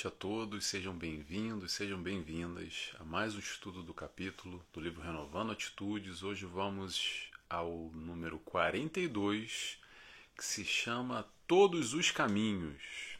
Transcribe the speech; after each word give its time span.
noite 0.00 0.06
a 0.06 0.10
todos, 0.10 0.64
sejam 0.64 0.94
bem-vindos, 0.94 1.72
sejam 1.72 2.02
bem-vindas 2.02 2.90
a 2.98 3.04
mais 3.04 3.34
um 3.34 3.38
estudo 3.38 3.82
do 3.82 3.92
capítulo 3.92 4.64
do 4.72 4.80
livro 4.80 5.02
Renovando 5.02 5.52
Atitudes. 5.52 6.22
Hoje 6.22 6.46
vamos 6.46 7.30
ao 7.50 7.90
número 7.92 8.38
42, 8.38 9.78
que 10.34 10.42
se 10.42 10.64
chama 10.64 11.28
Todos 11.46 11.92
os 11.92 12.10
Caminhos. 12.10 13.18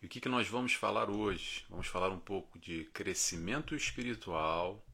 E 0.00 0.06
o 0.06 0.08
que, 0.08 0.20
que 0.20 0.28
nós 0.28 0.46
vamos 0.46 0.74
falar 0.74 1.10
hoje? 1.10 1.64
Vamos 1.68 1.88
falar 1.88 2.10
um 2.10 2.20
pouco 2.20 2.60
de 2.60 2.84
crescimento 2.92 3.74
espiritual, 3.74 4.86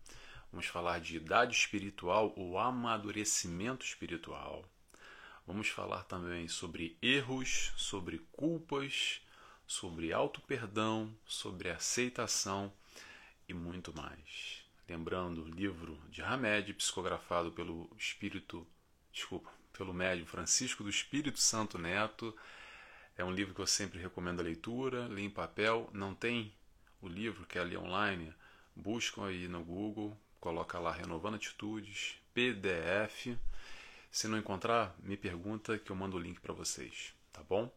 vamos 0.50 0.68
falar 0.68 1.00
de 1.00 1.16
idade 1.16 1.54
espiritual 1.54 2.32
ou 2.34 2.58
amadurecimento 2.58 3.84
espiritual. 3.84 4.64
Vamos 5.46 5.68
falar 5.68 6.04
também 6.04 6.48
sobre 6.48 6.96
erros, 7.02 7.74
sobre 7.76 8.20
culpas 8.32 9.20
sobre 9.70 10.12
auto-perdão, 10.12 11.16
sobre 11.24 11.70
aceitação 11.70 12.72
e 13.48 13.54
muito 13.54 13.96
mais. 13.96 14.64
Lembrando 14.88 15.44
o 15.44 15.48
livro 15.48 15.96
de 16.10 16.20
Hamed, 16.20 16.74
psicografado 16.74 17.52
pelo 17.52 17.88
Espírito, 17.96 18.66
desculpa, 19.12 19.48
pelo 19.72 19.94
médium 19.94 20.26
Francisco 20.26 20.82
do 20.82 20.90
Espírito 20.90 21.38
Santo 21.38 21.78
Neto. 21.78 22.36
É 23.16 23.24
um 23.24 23.30
livro 23.30 23.54
que 23.54 23.60
eu 23.60 23.66
sempre 23.66 24.00
recomendo 24.00 24.40
a 24.40 24.42
leitura, 24.42 25.06
lê 25.06 25.22
em 25.22 25.30
papel, 25.30 25.88
não 25.92 26.16
tem 26.16 26.52
o 27.00 27.06
livro, 27.06 27.46
que 27.46 27.56
é 27.56 27.60
ali 27.60 27.76
online, 27.76 28.34
buscam 28.74 29.26
aí 29.26 29.46
no 29.46 29.62
Google, 29.62 30.18
coloca 30.40 30.80
lá 30.80 30.90
Renovando 30.90 31.36
Atitudes, 31.36 32.16
PDF. 32.34 33.38
Se 34.10 34.26
não 34.26 34.36
encontrar, 34.36 34.96
me 34.98 35.16
pergunta 35.16 35.78
que 35.78 35.92
eu 35.92 35.96
mando 35.96 36.16
o 36.16 36.20
link 36.20 36.40
para 36.40 36.52
vocês, 36.52 37.14
tá 37.32 37.40
bom? 37.44 37.72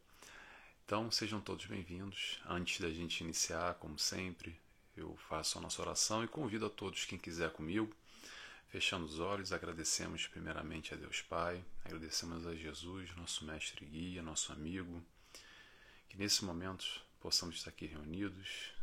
Então 0.85 1.09
sejam 1.09 1.39
todos 1.39 1.65
bem-vindos. 1.65 2.41
Antes 2.45 2.81
da 2.81 2.89
gente 2.89 3.23
iniciar, 3.23 3.75
como 3.75 3.97
sempre, 3.97 4.59
eu 4.97 5.15
faço 5.29 5.57
a 5.57 5.61
nossa 5.61 5.81
oração 5.81 6.25
e 6.25 6.27
convido 6.27 6.65
a 6.65 6.69
todos 6.69 7.05
quem 7.05 7.17
quiser 7.17 7.51
comigo. 7.53 7.95
Fechando 8.67 9.05
os 9.05 9.17
olhos, 9.17 9.53
agradecemos 9.53 10.27
primeiramente 10.27 10.93
a 10.93 10.97
Deus 10.97 11.21
Pai, 11.21 11.63
agradecemos 11.85 12.45
a 12.45 12.53
Jesus, 12.53 13.15
nosso 13.15 13.45
mestre 13.45 13.85
e 13.85 13.87
guia, 13.87 14.21
nosso 14.21 14.51
amigo, 14.51 15.01
que 16.09 16.17
nesse 16.17 16.43
momento 16.43 16.85
possamos 17.21 17.55
estar 17.55 17.69
aqui 17.69 17.85
reunidos, 17.85 18.73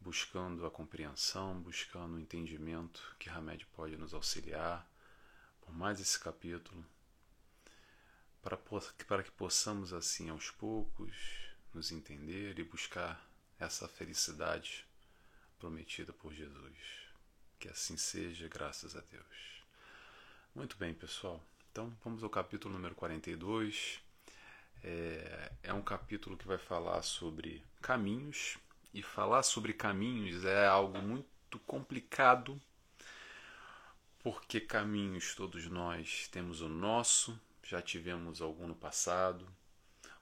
buscando 0.00 0.64
a 0.64 0.70
compreensão, 0.70 1.60
buscando 1.60 2.14
o 2.14 2.20
entendimento 2.20 3.16
que 3.18 3.28
Hamed 3.28 3.66
pode 3.74 3.96
nos 3.96 4.14
auxiliar 4.14 4.88
por 5.62 5.74
mais 5.74 6.00
esse 6.00 6.18
capítulo, 6.18 6.86
para, 8.46 8.56
para 9.08 9.24
que 9.24 9.30
possamos, 9.32 9.92
assim, 9.92 10.30
aos 10.30 10.52
poucos, 10.52 11.16
nos 11.74 11.90
entender 11.90 12.56
e 12.60 12.62
buscar 12.62 13.20
essa 13.58 13.88
felicidade 13.88 14.86
prometida 15.58 16.12
por 16.12 16.32
Jesus. 16.32 16.78
Que 17.58 17.68
assim 17.68 17.96
seja, 17.96 18.46
graças 18.46 18.94
a 18.94 19.00
Deus. 19.00 19.64
Muito 20.54 20.76
bem, 20.76 20.94
pessoal. 20.94 21.42
Então, 21.72 21.92
vamos 22.04 22.22
ao 22.22 22.30
capítulo 22.30 22.72
número 22.72 22.94
42. 22.94 24.00
É, 24.84 25.52
é 25.64 25.72
um 25.72 25.82
capítulo 25.82 26.36
que 26.36 26.46
vai 26.46 26.58
falar 26.58 27.02
sobre 27.02 27.64
caminhos, 27.82 28.58
e 28.94 29.02
falar 29.02 29.42
sobre 29.42 29.72
caminhos 29.72 30.44
é 30.44 30.68
algo 30.68 31.02
muito 31.02 31.58
complicado, 31.66 32.62
porque 34.20 34.60
caminhos 34.60 35.34
todos 35.34 35.66
nós 35.66 36.28
temos 36.28 36.60
o 36.60 36.68
nosso, 36.68 37.38
já 37.68 37.82
tivemos 37.82 38.40
algum 38.40 38.68
no 38.68 38.74
passado, 38.74 39.46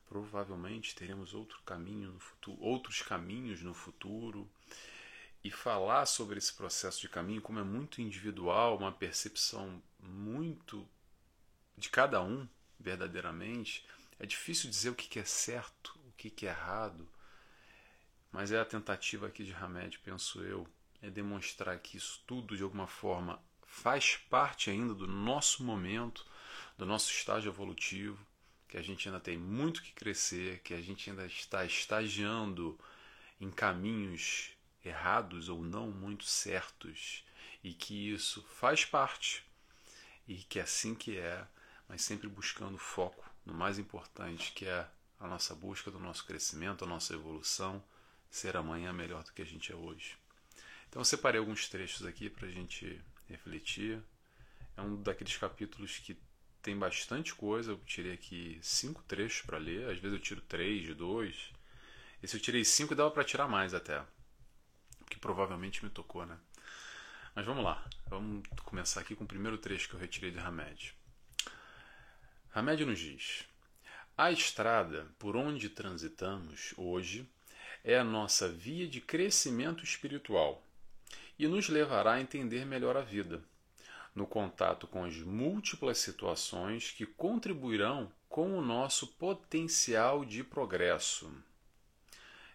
provavelmente 0.08 0.94
teremos 0.94 1.34
outro 1.34 1.60
caminho 1.62 2.12
no 2.12 2.20
futuro, 2.20 2.60
outros 2.60 3.02
caminhos 3.02 3.62
no 3.62 3.74
futuro. 3.74 4.48
E 5.42 5.50
falar 5.50 6.06
sobre 6.06 6.38
esse 6.38 6.54
processo 6.54 7.02
de 7.02 7.08
caminho, 7.08 7.42
como 7.42 7.58
é 7.58 7.62
muito 7.62 8.00
individual, 8.00 8.78
uma 8.78 8.90
percepção 8.90 9.82
muito 10.00 10.88
de 11.76 11.90
cada 11.90 12.22
um, 12.22 12.48
verdadeiramente, 12.80 13.86
é 14.18 14.24
difícil 14.24 14.70
dizer 14.70 14.88
o 14.90 14.94
que 14.94 15.18
é 15.18 15.24
certo, 15.24 15.98
o 16.08 16.12
que 16.12 16.46
é 16.46 16.50
errado, 16.50 17.06
mas 18.32 18.50
é 18.52 18.58
a 18.58 18.64
tentativa 18.64 19.26
aqui 19.26 19.44
de 19.44 19.52
Hamed, 19.52 19.98
penso 19.98 20.40
eu, 20.42 20.66
é 21.02 21.10
demonstrar 21.10 21.78
que 21.78 21.98
isso 21.98 22.22
tudo, 22.26 22.56
de 22.56 22.62
alguma 22.62 22.86
forma, 22.86 23.38
faz 23.66 24.16
parte 24.16 24.70
ainda 24.70 24.94
do 24.94 25.06
nosso 25.06 25.62
momento, 25.62 26.24
do 26.76 26.86
nosso 26.86 27.10
estágio 27.10 27.50
evolutivo, 27.50 28.18
que 28.68 28.76
a 28.76 28.82
gente 28.82 29.08
ainda 29.08 29.20
tem 29.20 29.38
muito 29.38 29.82
que 29.82 29.92
crescer, 29.92 30.60
que 30.60 30.74
a 30.74 30.80
gente 30.80 31.08
ainda 31.08 31.26
está 31.26 31.64
estagiando 31.64 32.78
em 33.40 33.50
caminhos 33.50 34.50
errados 34.84 35.48
ou 35.48 35.62
não 35.62 35.90
muito 35.90 36.24
certos, 36.24 37.24
e 37.62 37.72
que 37.72 38.12
isso 38.12 38.42
faz 38.42 38.84
parte, 38.84 39.44
e 40.26 40.36
que 40.36 40.58
é 40.58 40.62
assim 40.62 40.94
que 40.94 41.16
é, 41.16 41.46
mas 41.88 42.02
sempre 42.02 42.28
buscando 42.28 42.76
foco 42.76 43.24
no 43.44 43.54
mais 43.54 43.78
importante, 43.78 44.52
que 44.52 44.66
é 44.66 44.86
a 45.20 45.28
nossa 45.28 45.54
busca 45.54 45.90
do 45.90 45.98
nosso 45.98 46.24
crescimento, 46.24 46.84
a 46.84 46.88
nossa 46.88 47.14
evolução, 47.14 47.82
ser 48.30 48.56
amanhã 48.56 48.92
melhor 48.92 49.22
do 49.22 49.32
que 49.32 49.42
a 49.42 49.46
gente 49.46 49.72
é 49.72 49.76
hoje. 49.76 50.16
Então 50.88 51.00
eu 51.00 51.04
separei 51.04 51.38
alguns 51.38 51.68
trechos 51.68 52.04
aqui 52.04 52.28
para 52.28 52.48
a 52.48 52.50
gente 52.50 53.00
refletir. 53.28 54.02
É 54.76 54.82
um 54.82 55.00
daqueles 55.00 55.36
capítulos 55.36 55.98
que 55.98 56.16
tem 56.64 56.76
bastante 56.76 57.34
coisa. 57.34 57.72
Eu 57.72 57.78
tirei 57.86 58.14
aqui 58.14 58.58
cinco 58.62 59.02
trechos 59.02 59.42
para 59.42 59.58
ler. 59.58 59.90
Às 59.90 59.98
vezes 59.98 60.16
eu 60.16 60.22
tiro 60.22 60.40
três, 60.40 60.96
dois. 60.96 61.52
Esse 62.22 62.36
eu 62.36 62.40
tirei 62.40 62.64
cinco 62.64 62.94
e 62.94 62.96
dava 62.96 63.10
para 63.10 63.22
tirar 63.22 63.46
mais 63.46 63.74
até. 63.74 64.02
Que 65.10 65.18
provavelmente 65.18 65.84
me 65.84 65.90
tocou, 65.90 66.24
né? 66.24 66.38
Mas 67.34 67.44
vamos 67.44 67.62
lá. 67.62 67.84
Vamos 68.08 68.48
começar 68.64 69.02
aqui 69.02 69.14
com 69.14 69.24
o 69.24 69.28
primeiro 69.28 69.58
trecho 69.58 69.88
que 69.88 69.94
eu 69.94 70.00
retirei 70.00 70.30
de 70.30 70.38
Hamed. 70.38 70.94
Hamed 72.54 72.84
nos 72.86 72.98
diz: 72.98 73.44
A 74.16 74.32
estrada 74.32 75.06
por 75.18 75.36
onde 75.36 75.68
transitamos 75.68 76.72
hoje 76.78 77.28
é 77.84 77.98
a 77.98 78.04
nossa 78.04 78.48
via 78.48 78.88
de 78.88 79.02
crescimento 79.02 79.84
espiritual 79.84 80.66
e 81.38 81.46
nos 81.46 81.68
levará 81.68 82.14
a 82.14 82.20
entender 82.22 82.64
melhor 82.64 82.96
a 82.96 83.02
vida 83.02 83.44
no 84.14 84.26
contato 84.26 84.86
com 84.86 85.04
as 85.04 85.16
múltiplas 85.16 85.98
situações 85.98 86.92
que 86.92 87.04
contribuirão 87.04 88.10
com 88.28 88.56
o 88.56 88.62
nosso 88.62 89.08
potencial 89.08 90.24
de 90.24 90.44
progresso. 90.44 91.32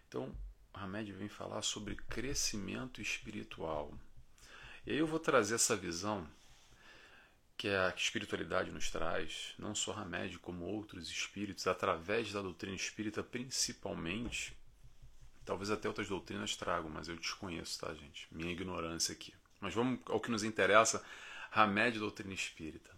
Então, 0.08 0.34
Hamed 0.72 1.12
vem 1.12 1.28
falar 1.28 1.62
sobre 1.62 1.96
crescimento 1.96 3.02
espiritual. 3.02 3.92
E 4.86 4.92
aí 4.92 4.98
eu 4.98 5.06
vou 5.06 5.20
trazer 5.20 5.56
essa 5.56 5.76
visão 5.76 6.26
que 7.56 7.68
a 7.68 7.92
espiritualidade 7.94 8.70
nos 8.70 8.90
traz, 8.90 9.52
não 9.58 9.74
só 9.74 9.92
Hamed, 9.92 10.38
como 10.38 10.64
outros 10.64 11.10
espíritos, 11.10 11.66
através 11.66 12.32
da 12.32 12.40
doutrina 12.40 12.74
espírita 12.74 13.22
principalmente. 13.22 14.56
Talvez 15.44 15.70
até 15.70 15.86
outras 15.86 16.08
doutrinas 16.08 16.56
tragam, 16.56 16.88
mas 16.88 17.08
eu 17.08 17.16
desconheço, 17.16 17.78
tá, 17.80 17.92
gente? 17.92 18.26
Minha 18.30 18.52
ignorância 18.52 19.12
aqui. 19.12 19.34
Mas 19.60 19.74
vamos 19.74 20.00
ao 20.06 20.18
que 20.18 20.30
nos 20.30 20.42
interessa 20.42 21.04
Hamed 21.50 21.98
Doutrina 21.98 22.32
Espírita, 22.34 22.90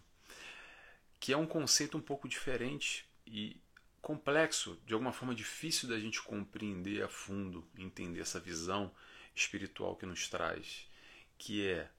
que 1.19 1.33
é 1.33 1.37
um 1.37 1.47
conceito 1.47 1.97
um 1.97 2.01
pouco 2.01 2.27
diferente 2.27 3.05
e 3.25 3.59
complexo, 4.01 4.79
de 4.85 4.93
alguma 4.93 5.13
forma 5.13 5.33
difícil 5.33 5.87
da 5.87 5.97
gente 5.97 6.21
compreender 6.21 7.01
a 7.03 7.07
fundo, 7.07 7.67
entender 7.77 8.19
essa 8.19 8.39
visão 8.39 8.93
espiritual 9.33 9.95
que 9.95 10.05
nos 10.05 10.27
traz, 10.27 10.87
que 11.37 11.65
é 11.65 11.89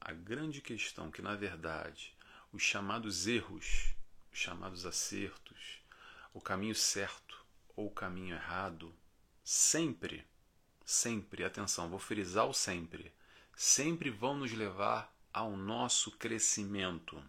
a 0.00 0.12
grande 0.12 0.62
questão 0.62 1.10
que, 1.10 1.20
na 1.20 1.34
verdade, 1.34 2.16
os 2.52 2.62
chamados 2.62 3.26
erros, 3.26 3.94
os 4.32 4.38
chamados 4.38 4.86
acertos, 4.86 5.82
o 6.32 6.40
caminho 6.40 6.74
certo 6.74 7.44
ou 7.76 7.88
o 7.88 7.94
caminho 7.94 8.36
errado, 8.36 8.94
sempre, 9.42 10.24
sempre, 10.84 11.44
atenção, 11.44 11.90
vou 11.90 11.98
frisar 11.98 12.46
o 12.46 12.54
sempre, 12.54 13.12
sempre 13.56 14.10
vão 14.10 14.36
nos 14.36 14.52
levar 14.52 15.12
ao 15.38 15.56
nosso 15.56 16.10
crescimento. 16.10 17.22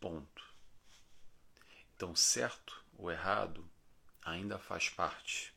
Ponto. 0.00 0.42
Então, 1.94 2.16
certo 2.16 2.82
ou 2.96 3.10
errado 3.10 3.68
ainda 4.22 4.58
faz 4.58 4.88
parte 4.88 5.52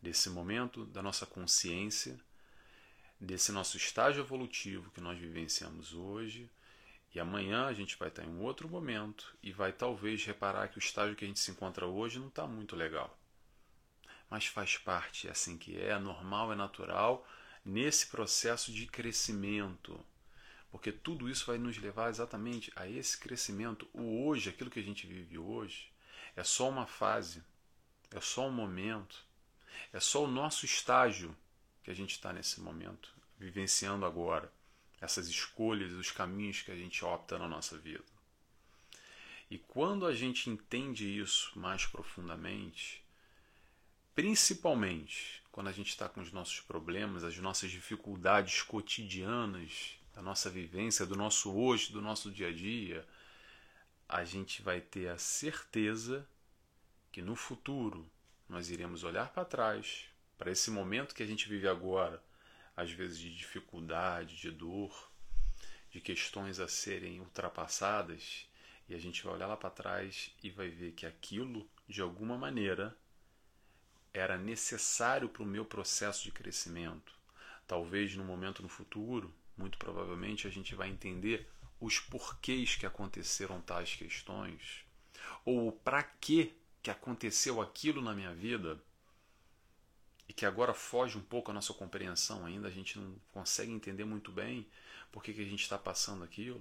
desse 0.00 0.30
momento 0.30 0.86
da 0.86 1.02
nossa 1.02 1.26
consciência, 1.26 2.18
desse 3.20 3.52
nosso 3.52 3.76
estágio 3.76 4.22
evolutivo 4.22 4.90
que 4.92 5.00
nós 5.02 5.18
vivenciamos 5.18 5.92
hoje. 5.92 6.50
E 7.14 7.20
amanhã 7.20 7.66
a 7.66 7.74
gente 7.74 7.98
vai 7.98 8.08
estar 8.08 8.24
em 8.24 8.30
um 8.30 8.40
outro 8.40 8.70
momento 8.70 9.36
e 9.42 9.52
vai 9.52 9.74
talvez 9.74 10.24
reparar 10.24 10.68
que 10.68 10.78
o 10.78 10.80
estágio 10.80 11.14
que 11.14 11.26
a 11.26 11.28
gente 11.28 11.38
se 11.38 11.50
encontra 11.50 11.86
hoje 11.86 12.18
não 12.18 12.28
está 12.28 12.46
muito 12.46 12.74
legal. 12.74 13.14
Mas 14.30 14.46
faz 14.46 14.78
parte, 14.78 15.28
é 15.28 15.32
assim 15.32 15.58
que 15.58 15.76
é, 15.76 15.88
é 15.88 15.98
normal, 15.98 16.50
é 16.50 16.56
natural 16.56 17.28
nesse 17.64 18.06
processo 18.06 18.72
de 18.72 18.86
crescimento. 18.86 19.98
Porque 20.70 20.90
tudo 20.90 21.28
isso 21.28 21.46
vai 21.46 21.58
nos 21.58 21.76
levar 21.78 22.08
exatamente 22.08 22.72
a 22.74 22.88
esse 22.88 23.18
crescimento. 23.18 23.86
O 23.92 24.26
hoje, 24.26 24.48
aquilo 24.48 24.70
que 24.70 24.80
a 24.80 24.82
gente 24.82 25.06
vive 25.06 25.38
hoje, 25.38 25.90
é 26.34 26.42
só 26.42 26.68
uma 26.68 26.86
fase, 26.86 27.42
é 28.10 28.20
só 28.20 28.48
um 28.48 28.52
momento. 28.52 29.24
É 29.92 30.00
só 30.00 30.24
o 30.24 30.28
nosso 30.28 30.64
estágio 30.64 31.36
que 31.82 31.90
a 31.90 31.94
gente 31.94 32.12
está 32.12 32.32
nesse 32.32 32.60
momento, 32.60 33.14
vivenciando 33.38 34.06
agora 34.06 34.50
essas 35.00 35.28
escolhas, 35.28 35.92
os 35.92 36.12
caminhos 36.12 36.62
que 36.62 36.70
a 36.70 36.76
gente 36.76 37.04
opta 37.04 37.38
na 37.38 37.48
nossa 37.48 37.76
vida. 37.76 38.04
E 39.50 39.58
quando 39.58 40.06
a 40.06 40.14
gente 40.14 40.48
entende 40.48 41.18
isso 41.20 41.58
mais 41.58 41.84
profundamente, 41.84 43.04
principalmente 44.14 45.41
quando 45.52 45.68
a 45.68 45.72
gente 45.72 45.90
está 45.90 46.08
com 46.08 46.22
os 46.22 46.32
nossos 46.32 46.60
problemas, 46.60 47.22
as 47.22 47.36
nossas 47.36 47.70
dificuldades 47.70 48.62
cotidianas, 48.62 49.98
da 50.14 50.22
nossa 50.22 50.48
vivência, 50.48 51.06
do 51.06 51.14
nosso 51.14 51.52
hoje, 51.54 51.92
do 51.92 52.00
nosso 52.00 52.30
dia 52.30 52.48
a 52.48 52.52
dia, 52.52 53.06
a 54.08 54.24
gente 54.24 54.62
vai 54.62 54.80
ter 54.80 55.08
a 55.08 55.18
certeza 55.18 56.26
que 57.10 57.20
no 57.20 57.36
futuro 57.36 58.10
nós 58.48 58.70
iremos 58.70 59.04
olhar 59.04 59.30
para 59.30 59.44
trás, 59.44 60.06
para 60.38 60.50
esse 60.50 60.70
momento 60.70 61.14
que 61.14 61.22
a 61.22 61.26
gente 61.26 61.48
vive 61.48 61.68
agora, 61.68 62.22
às 62.74 62.90
vezes 62.90 63.18
de 63.18 63.34
dificuldade, 63.34 64.36
de 64.36 64.50
dor, 64.50 65.10
de 65.90 66.00
questões 66.00 66.60
a 66.60 66.68
serem 66.68 67.20
ultrapassadas, 67.20 68.48
e 68.88 68.94
a 68.94 68.98
gente 68.98 69.22
vai 69.22 69.34
olhar 69.34 69.46
lá 69.46 69.56
para 69.56 69.70
trás 69.70 70.34
e 70.42 70.50
vai 70.50 70.68
ver 70.68 70.92
que 70.92 71.06
aquilo, 71.06 71.68
de 71.86 72.00
alguma 72.00 72.36
maneira, 72.38 72.96
era 74.12 74.36
necessário 74.36 75.28
para 75.28 75.42
o 75.42 75.46
meu 75.46 75.64
processo 75.64 76.22
de 76.24 76.30
crescimento. 76.30 77.12
Talvez 77.66 78.14
no 78.14 78.24
momento 78.24 78.62
no 78.62 78.68
futuro, 78.68 79.32
muito 79.56 79.78
provavelmente, 79.78 80.46
a 80.46 80.50
gente 80.50 80.74
vai 80.74 80.88
entender 80.88 81.48
os 81.80 81.98
porquês 81.98 82.76
que 82.76 82.86
aconteceram 82.86 83.60
tais 83.60 83.94
questões, 83.94 84.84
ou 85.44 85.72
para 85.72 86.02
que 86.02 86.54
que 86.82 86.90
aconteceu 86.90 87.60
aquilo 87.60 88.02
na 88.02 88.12
minha 88.12 88.34
vida 88.34 88.78
e 90.28 90.32
que 90.32 90.44
agora 90.44 90.74
foge 90.74 91.16
um 91.16 91.22
pouco 91.22 91.50
a 91.50 91.54
nossa 91.54 91.72
compreensão 91.72 92.44
ainda, 92.44 92.66
a 92.66 92.70
gente 92.70 92.98
não 92.98 93.14
consegue 93.30 93.70
entender 93.70 94.04
muito 94.04 94.32
bem 94.32 94.66
por 95.12 95.22
que, 95.22 95.32
que 95.32 95.42
a 95.42 95.46
gente 95.46 95.62
está 95.62 95.78
passando 95.78 96.24
aquilo. 96.24 96.60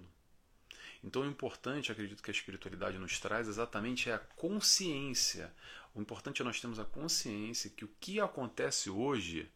Então, 1.03 1.23
o 1.23 1.25
importante, 1.25 1.91
acredito 1.91 2.21
que 2.21 2.29
a 2.29 2.33
espiritualidade 2.33 2.99
nos 2.99 3.19
traz 3.19 3.47
exatamente 3.47 4.09
é 4.09 4.13
a 4.13 4.19
consciência. 4.19 5.51
O 5.93 6.01
importante 6.01 6.41
é 6.41 6.45
nós 6.45 6.59
termos 6.59 6.79
a 6.79 6.85
consciência 6.85 7.69
que 7.69 7.83
o 7.83 7.91
que 7.99 8.19
acontece 8.19 8.89
hoje, 8.89 9.49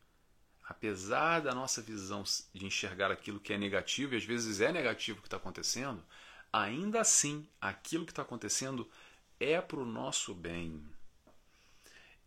apesar 0.64 1.40
da 1.40 1.56
nossa 1.56 1.82
visão 1.82 2.24
de 2.54 2.66
enxergar 2.66 3.12
aquilo 3.12 3.40
que 3.40 3.54
é 3.54 3.58
negativo, 3.58 4.14
e 4.14 4.18
às 4.18 4.26
vezes 4.26 4.60
é 4.60 4.72
negativo 4.72 5.20
o 5.20 5.22
que 5.22 5.28
está 5.28 5.38
acontecendo, 5.38 6.04
ainda 6.52 7.02
assim, 7.02 7.48
aquilo 7.62 8.06
que 8.06 8.12
está 8.12 8.22
acontecendo 8.22 8.90
é 9.40 9.62
para 9.62 9.80
o 9.80 9.86
nosso 9.86 10.34
bem. 10.34 10.84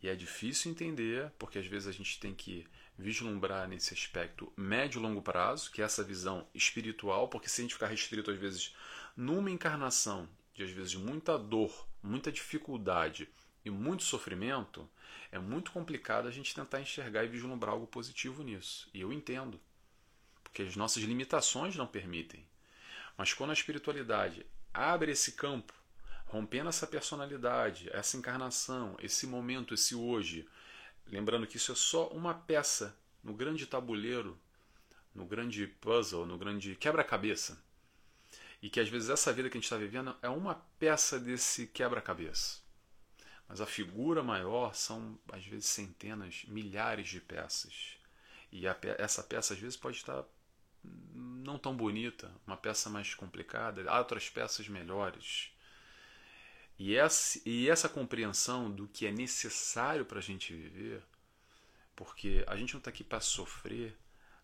E 0.02 0.08
é 0.08 0.14
difícil 0.14 0.70
entender, 0.70 1.31
porque 1.38 1.58
às 1.58 1.66
vezes 1.66 1.88
a 1.88 1.93
gente 1.93 2.19
tem 2.20 2.34
que 2.34 2.66
vislumbrar 2.96 3.69
nesse 3.69 3.93
aspecto 3.93 4.52
médio 4.56 4.99
e 4.99 5.02
longo 5.02 5.20
prazo, 5.20 5.70
que 5.70 5.82
é 5.82 5.84
essa 5.84 6.02
visão 6.02 6.46
espiritual, 6.55 7.28
porque 7.28 7.49
se 7.49 7.60
a 7.60 7.64
gente 7.64 7.75
ficar 7.75 7.87
restrito 7.88 8.31
às 8.31 8.38
vezes 8.38 8.75
numa 9.16 9.50
encarnação 9.50 10.28
de 10.55 10.62
às 10.62 10.70
vezes 10.70 10.94
muita 10.94 11.38
dor, 11.38 11.87
muita 12.02 12.32
dificuldade 12.32 13.28
e 13.69 13.70
muito 13.70 14.03
sofrimento, 14.03 14.88
é 15.31 15.38
muito 15.38 15.70
complicado 15.73 16.26
a 16.26 16.31
gente 16.31 16.55
tentar 16.55 16.81
enxergar 16.81 17.25
e 17.25 17.29
vislumbrar 17.29 17.73
algo 17.73 17.87
positivo 17.87 18.43
nisso. 18.43 18.88
E 18.93 19.00
eu 19.00 19.12
entendo, 19.12 19.61
porque 20.43 20.62
as 20.62 20.76
nossas 20.76 21.03
limitações 21.03 21.76
não 21.76 21.87
permitem. 21.87 22.44
Mas 23.17 23.32
quando 23.32 23.50
a 23.50 23.55
espiritualidade 23.55 24.47
abre 24.73 25.12
esse 25.12 25.32
campo, 25.32 25.73
rompendo 26.26 26.69
essa 26.69 26.87
personalidade, 26.87 27.88
essa 27.93 28.17
encarnação, 28.17 28.97
esse 29.00 29.26
momento, 29.26 29.75
esse 29.75 29.94
hoje, 29.94 30.47
Lembrando 31.11 31.47
que 31.47 31.56
isso 31.56 31.73
é 31.73 31.75
só 31.75 32.09
uma 32.09 32.35
peça 32.35 32.94
no 33.25 33.32
grande 33.32 33.67
tabuleiro, 33.67 34.38
no 35.15 35.25
grande 35.25 35.67
puzzle, 35.67 36.26
no 36.26 36.37
grande 36.37 36.76
quebra-cabeça. 36.76 37.59
E 38.61 38.69
que 38.69 38.79
às 38.79 38.88
vezes 38.88 39.09
essa 39.09 39.32
vida 39.32 39.49
que 39.49 39.56
a 39.56 39.59
gente 39.59 39.65
está 39.65 39.76
vivendo 39.76 40.15
é 40.20 40.29
uma 40.29 40.55
peça 40.79 41.19
desse 41.19 41.67
quebra-cabeça. 41.69 42.61
Mas 43.48 43.60
a 43.60 43.66
figura 43.66 44.22
maior 44.22 44.74
são, 44.74 45.18
às 45.32 45.44
vezes, 45.46 45.66
centenas, 45.66 46.44
milhares 46.46 47.08
de 47.08 47.20
peças. 47.20 47.96
E 48.52 48.62
pe 48.74 48.88
essa 48.98 49.22
peça, 49.22 49.54
às 49.54 49.60
vezes, 49.60 49.76
pode 49.76 49.96
estar 49.96 50.24
não 50.84 51.58
tão 51.58 51.76
bonita, 51.76 52.30
uma 52.46 52.56
peça 52.56 52.88
mais 52.90 53.14
complicada, 53.14 53.90
há 53.90 53.98
outras 53.98 54.28
peças 54.28 54.68
melhores. 54.68 55.50
E 56.78 56.94
essa, 56.94 57.40
e 57.44 57.68
essa 57.68 57.88
compreensão 57.88 58.70
do 58.70 58.86
que 58.86 59.06
é 59.06 59.10
necessário 59.10 60.04
para 60.04 60.18
a 60.18 60.22
gente 60.22 60.54
viver, 60.54 61.02
porque 61.96 62.44
a 62.46 62.56
gente 62.56 62.74
não 62.74 62.78
está 62.78 62.90
aqui 62.90 63.02
para 63.02 63.20
sofrer, 63.20 63.96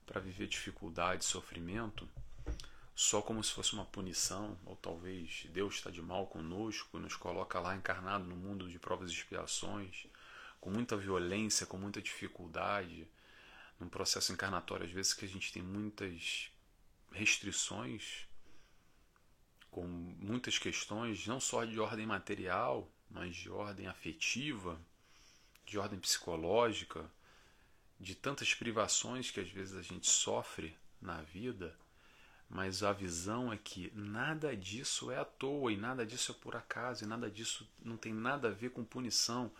para 0.04 0.20
viver 0.20 0.48
dificuldade, 0.48 1.24
sofrimento, 1.24 2.08
só 2.94 3.20
como 3.20 3.42
se 3.42 3.52
fosse 3.52 3.72
uma 3.72 3.84
punição, 3.84 4.58
ou 4.64 4.76
talvez 4.76 5.46
Deus 5.50 5.74
está 5.74 5.90
de 5.90 6.00
mal 6.00 6.26
conosco 6.26 6.96
e 6.96 7.00
nos 7.00 7.16
coloca 7.16 7.58
lá 7.58 7.74
encarnado 7.74 8.24
no 8.24 8.36
mundo 8.36 8.68
de 8.68 8.78
provas 8.78 9.10
e 9.10 9.14
expiações, 9.14 10.06
com 10.60 10.70
muita 10.70 10.96
violência, 10.96 11.66
com 11.66 11.76
muita 11.76 12.00
dificuldade, 12.00 13.08
num 13.80 13.88
processo 13.88 14.32
encarnatório, 14.32 14.86
às 14.86 14.92
vezes 14.92 15.12
que 15.12 15.24
a 15.24 15.28
gente 15.28 15.52
tem 15.52 15.62
muitas 15.62 16.50
restrições 17.10 18.26
com 19.70 19.84
muitas 19.86 20.56
questões, 20.56 21.26
não 21.26 21.40
só 21.40 21.64
de 21.64 21.80
ordem 21.80 22.06
material, 22.06 22.88
mas 23.10 23.34
de 23.34 23.50
ordem 23.50 23.88
afetiva, 23.88 24.80
de 25.66 25.76
ordem 25.78 25.98
psicológica, 25.98 27.10
de 27.98 28.14
tantas 28.14 28.54
privações 28.54 29.32
que 29.32 29.40
às 29.40 29.50
vezes 29.50 29.76
a 29.76 29.82
gente 29.82 30.08
sofre 30.08 30.76
na 31.00 31.22
vida, 31.22 31.76
mas 32.54 32.84
a 32.84 32.92
visão 32.92 33.52
é 33.52 33.58
que 33.58 33.90
nada 33.96 34.56
disso 34.56 35.10
é 35.10 35.18
à 35.18 35.24
toa 35.24 35.72
e 35.72 35.76
nada 35.76 36.06
disso 36.06 36.30
é 36.30 36.34
por 36.36 36.54
acaso 36.54 37.02
e 37.02 37.06
nada 37.06 37.28
disso 37.28 37.68
não 37.82 37.96
tem 37.96 38.14
nada 38.14 38.46
a 38.46 38.52
ver 38.52 38.70
com 38.70 38.84
punição. 38.84 39.50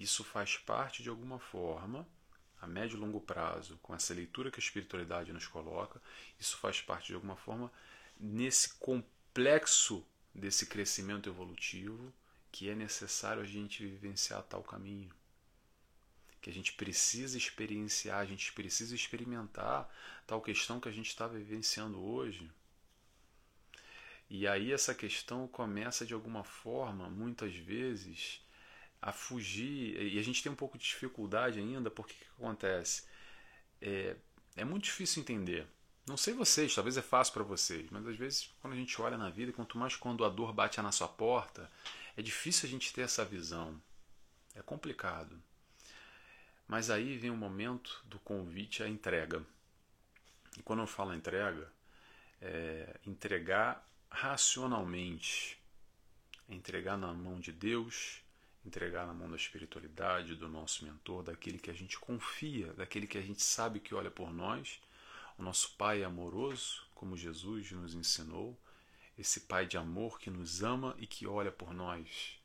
Isso 0.00 0.24
faz 0.24 0.56
parte 0.58 1.00
de 1.00 1.08
alguma 1.08 1.38
forma, 1.38 2.04
a 2.60 2.66
médio 2.66 2.96
e 2.96 3.00
longo 3.00 3.20
prazo, 3.20 3.78
com 3.80 3.94
essa 3.94 4.12
leitura 4.12 4.50
que 4.50 4.58
a 4.58 4.64
espiritualidade 4.64 5.32
nos 5.32 5.46
coloca, 5.46 6.02
isso 6.40 6.56
faz 6.56 6.82
parte 6.82 7.06
de 7.06 7.14
alguma 7.14 7.36
forma 7.36 7.70
nesse 8.18 8.74
complexo 8.80 10.04
desse 10.34 10.66
crescimento 10.66 11.28
evolutivo 11.28 12.12
que 12.50 12.68
é 12.68 12.74
necessário 12.74 13.42
a 13.42 13.46
gente 13.46 13.86
vivenciar 13.86 14.42
tal 14.42 14.64
caminho. 14.64 15.14
Que 16.40 16.50
a 16.50 16.52
gente 16.52 16.72
precisa 16.72 17.36
experienciar, 17.36 18.18
a 18.18 18.24
gente 18.24 18.52
precisa 18.52 18.94
experimentar 18.94 19.88
tal 20.26 20.40
questão 20.40 20.80
que 20.80 20.88
a 20.88 20.92
gente 20.92 21.08
está 21.08 21.26
vivenciando 21.26 22.00
hoje. 22.02 22.50
E 24.28 24.46
aí 24.46 24.72
essa 24.72 24.94
questão 24.94 25.46
começa 25.48 26.06
de 26.06 26.14
alguma 26.14 26.44
forma, 26.44 27.10
muitas 27.10 27.54
vezes, 27.54 28.40
a 29.02 29.12
fugir. 29.12 30.00
E 30.00 30.18
a 30.18 30.22
gente 30.22 30.42
tem 30.42 30.52
um 30.52 30.56
pouco 30.56 30.78
de 30.78 30.84
dificuldade 30.84 31.58
ainda, 31.58 31.90
porque 31.90 32.14
o 32.14 32.16
que 32.16 32.24
acontece? 32.38 33.04
É, 33.82 34.16
é 34.56 34.64
muito 34.64 34.84
difícil 34.84 35.20
entender 35.22 35.66
não 36.10 36.16
sei 36.16 36.34
vocês, 36.34 36.74
talvez 36.74 36.96
é 36.96 37.02
fácil 37.02 37.32
para 37.32 37.44
vocês, 37.44 37.88
mas 37.88 38.04
às 38.04 38.16
vezes 38.16 38.52
quando 38.60 38.74
a 38.74 38.76
gente 38.76 39.00
olha 39.00 39.16
na 39.16 39.30
vida, 39.30 39.52
quanto 39.52 39.78
mais 39.78 39.94
quando 39.94 40.24
a 40.24 40.28
dor 40.28 40.52
bate 40.52 40.82
na 40.82 40.90
sua 40.90 41.06
porta, 41.06 41.70
é 42.16 42.22
difícil 42.22 42.68
a 42.68 42.70
gente 42.70 42.92
ter 42.92 43.02
essa 43.02 43.24
visão. 43.24 43.80
É 44.54 44.60
complicado. 44.60 45.40
Mas 46.70 46.88
aí 46.88 47.18
vem 47.18 47.30
o 47.30 47.36
momento 47.36 48.00
do 48.04 48.20
convite 48.20 48.80
à 48.80 48.88
entrega. 48.88 49.44
E 50.56 50.62
quando 50.62 50.82
eu 50.82 50.86
falo 50.86 51.12
entrega, 51.12 51.68
é 52.40 52.96
entregar 53.04 53.84
racionalmente, 54.08 55.60
é 56.48 56.54
entregar 56.54 56.96
na 56.96 57.12
mão 57.12 57.40
de 57.40 57.50
Deus, 57.50 58.22
entregar 58.64 59.04
na 59.04 59.12
mão 59.12 59.28
da 59.28 59.34
espiritualidade, 59.34 60.36
do 60.36 60.48
nosso 60.48 60.84
mentor, 60.84 61.24
daquele 61.24 61.58
que 61.58 61.72
a 61.72 61.74
gente 61.74 61.98
confia, 61.98 62.72
daquele 62.74 63.08
que 63.08 63.18
a 63.18 63.22
gente 63.22 63.42
sabe 63.42 63.80
que 63.80 63.92
olha 63.92 64.08
por 64.08 64.32
nós. 64.32 64.80
O 65.36 65.42
nosso 65.42 65.72
Pai 65.76 66.04
amoroso, 66.04 66.86
como 66.94 67.16
Jesus 67.16 67.72
nos 67.72 67.96
ensinou, 67.96 68.56
esse 69.18 69.40
Pai 69.40 69.66
de 69.66 69.76
amor 69.76 70.20
que 70.20 70.30
nos 70.30 70.62
ama 70.62 70.94
e 70.98 71.06
que 71.08 71.26
olha 71.26 71.50
por 71.50 71.74
nós, 71.74 72.38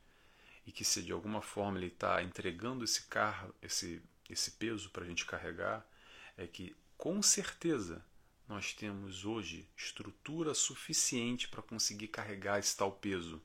e 0.65 0.72
que 0.72 0.84
se 0.84 1.03
de 1.03 1.12
alguma 1.12 1.44
forma 1.44 1.77
Ele 1.77 1.88
está 1.88 2.24
entregando 2.24 2.84
esse, 2.84 3.03
carro, 3.03 3.53
esse, 3.62 4.01
esse 4.34 4.51
peso 4.51 4.89
para 4.89 5.03
a 5.03 5.08
gente 5.08 5.25
carregar, 5.25 5.86
é 6.38 6.48
que 6.48 6.75
com 6.98 7.22
certeza 7.22 8.03
nós 8.48 8.74
temos 8.74 9.25
hoje 9.25 9.67
estrutura 9.75 10.53
suficiente 10.53 11.48
para 11.48 11.62
conseguir 11.62 12.10
carregar 12.10 12.60
esse 12.60 12.75
tal 12.75 12.91
peso. 12.91 13.41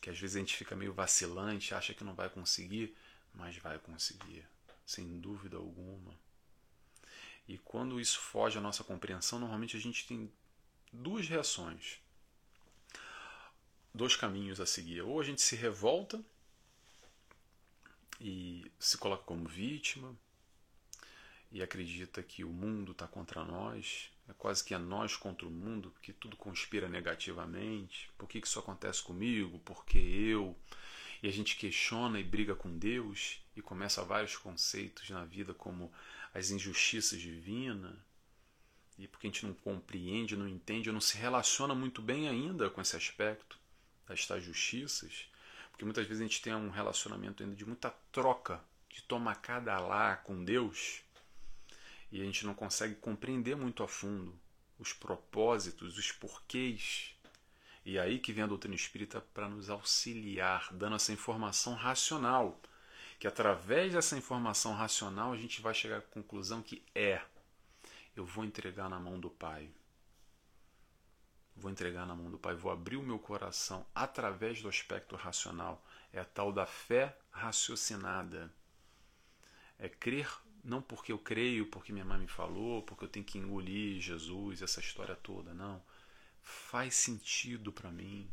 Que 0.00 0.10
às 0.10 0.18
vezes 0.18 0.36
a 0.36 0.38
gente 0.38 0.56
fica 0.56 0.76
meio 0.76 0.92
vacilante, 0.92 1.74
acha 1.74 1.92
que 1.92 2.04
não 2.04 2.14
vai 2.14 2.30
conseguir, 2.30 2.94
mas 3.34 3.56
vai 3.58 3.78
conseguir, 3.78 4.46
sem 4.86 5.20
dúvida 5.20 5.56
alguma. 5.56 6.14
E 7.46 7.58
quando 7.58 8.00
isso 8.00 8.18
foge 8.20 8.58
à 8.58 8.60
nossa 8.60 8.84
compreensão, 8.84 9.38
normalmente 9.38 9.76
a 9.76 9.80
gente 9.80 10.06
tem 10.06 10.30
duas 10.92 11.28
reações, 11.28 11.98
dois 13.92 14.14
caminhos 14.16 14.60
a 14.60 14.66
seguir. 14.66 15.02
Ou 15.02 15.20
a 15.20 15.24
gente 15.24 15.40
se 15.40 15.56
revolta 15.56 16.22
e 18.20 18.70
se 18.78 18.98
coloca 18.98 19.24
como 19.24 19.48
vítima 19.48 20.14
e 21.50 21.62
acredita 21.62 22.22
que 22.22 22.44
o 22.44 22.50
mundo 22.50 22.92
está 22.92 23.06
contra 23.06 23.44
nós, 23.44 24.10
é 24.28 24.32
quase 24.34 24.62
que 24.62 24.74
é 24.74 24.78
nós 24.78 25.16
contra 25.16 25.46
o 25.46 25.50
mundo, 25.50 25.94
que 26.02 26.12
tudo 26.12 26.36
conspira 26.36 26.88
negativamente. 26.88 28.10
Por 28.18 28.28
que, 28.28 28.40
que 28.40 28.46
isso 28.46 28.58
acontece 28.58 29.02
comigo? 29.02 29.58
Por 29.60 29.84
que 29.86 29.98
eu? 29.98 30.54
E 31.22 31.28
a 31.28 31.32
gente 31.32 31.56
questiona 31.56 32.20
e 32.20 32.24
briga 32.24 32.54
com 32.54 32.76
Deus 32.76 33.40
e 33.56 33.62
começa 33.62 34.04
vários 34.04 34.36
conceitos 34.36 35.08
na 35.10 35.24
vida, 35.24 35.54
como 35.54 35.90
as 36.34 36.50
injustiças 36.50 37.20
divinas, 37.20 37.96
e 38.98 39.08
porque 39.08 39.26
a 39.26 39.30
gente 39.30 39.46
não 39.46 39.54
compreende, 39.54 40.36
não 40.36 40.46
entende, 40.46 40.92
não 40.92 41.00
se 41.00 41.16
relaciona 41.16 41.74
muito 41.74 42.02
bem 42.02 42.28
ainda 42.28 42.68
com 42.68 42.80
esse 42.80 42.96
aspecto 42.96 43.58
das 44.06 44.26
tais 44.26 44.44
justiças, 44.44 45.28
porque 45.78 45.84
muitas 45.84 46.08
vezes 46.08 46.20
a 46.20 46.24
gente 46.24 46.42
tem 46.42 46.52
um 46.56 46.70
relacionamento 46.70 47.40
ainda 47.40 47.54
de 47.54 47.64
muita 47.64 47.88
troca, 48.10 48.60
de 48.90 49.00
tomar 49.02 49.36
cada 49.36 49.78
lá 49.78 50.16
com 50.16 50.44
Deus, 50.44 51.02
e 52.10 52.20
a 52.20 52.24
gente 52.24 52.44
não 52.44 52.52
consegue 52.52 52.96
compreender 52.96 53.54
muito 53.54 53.84
a 53.84 53.86
fundo 53.86 54.36
os 54.76 54.92
propósitos, 54.92 55.96
os 55.96 56.10
porquês. 56.10 57.14
E 57.84 57.96
aí 57.96 58.18
que 58.18 58.32
vem 58.32 58.42
a 58.42 58.48
doutrina 58.48 58.74
espírita 58.74 59.20
para 59.20 59.48
nos 59.48 59.70
auxiliar, 59.70 60.68
dando 60.72 60.96
essa 60.96 61.12
informação 61.12 61.74
racional, 61.74 62.60
que 63.20 63.28
através 63.28 63.92
dessa 63.92 64.18
informação 64.18 64.74
racional 64.74 65.32
a 65.32 65.36
gente 65.36 65.60
vai 65.60 65.74
chegar 65.74 65.98
à 65.98 66.02
conclusão 66.02 66.60
que 66.60 66.82
é, 66.92 67.22
eu 68.16 68.26
vou 68.26 68.44
entregar 68.44 68.90
na 68.90 68.98
mão 68.98 69.20
do 69.20 69.30
Pai. 69.30 69.70
Vou 71.58 71.70
entregar 71.70 72.06
na 72.06 72.14
mão 72.14 72.30
do 72.30 72.38
Pai, 72.38 72.54
vou 72.54 72.70
abrir 72.70 72.96
o 72.96 73.02
meu 73.02 73.18
coração 73.18 73.84
através 73.94 74.62
do 74.62 74.68
aspecto 74.68 75.16
racional. 75.16 75.84
É 76.12 76.20
a 76.20 76.24
tal 76.24 76.52
da 76.52 76.64
fé 76.64 77.16
raciocinada. 77.30 78.52
É 79.78 79.88
crer 79.88 80.28
não 80.64 80.82
porque 80.82 81.10
eu 81.10 81.18
creio, 81.18 81.66
porque 81.66 81.92
minha 81.92 82.04
mãe 82.04 82.18
me 82.18 82.28
falou, 82.28 82.82
porque 82.82 83.04
eu 83.04 83.08
tenho 83.08 83.24
que 83.24 83.38
engolir 83.38 84.00
Jesus, 84.00 84.62
essa 84.62 84.80
história 84.80 85.16
toda, 85.16 85.54
não. 85.54 85.82
Faz 86.42 86.94
sentido 86.94 87.72
para 87.72 87.90
mim. 87.90 88.30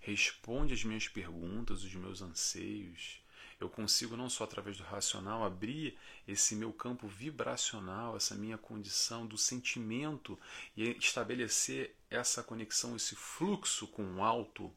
Responde 0.00 0.74
as 0.74 0.84
minhas 0.84 1.08
perguntas, 1.08 1.82
os 1.82 1.94
meus 1.94 2.22
anseios. 2.22 3.20
Eu 3.58 3.70
consigo 3.70 4.16
não 4.16 4.28
só 4.28 4.44
através 4.44 4.76
do 4.76 4.84
racional 4.84 5.42
abrir 5.42 5.96
esse 6.28 6.54
meu 6.54 6.72
campo 6.72 7.08
vibracional, 7.08 8.16
essa 8.16 8.34
minha 8.34 8.58
condição 8.58 9.26
do 9.26 9.38
sentimento 9.38 10.38
e 10.76 10.90
estabelecer 10.98 11.96
essa 12.10 12.42
conexão, 12.42 12.94
esse 12.94 13.16
fluxo 13.16 13.86
com 13.86 14.16
o 14.16 14.22
alto, 14.22 14.72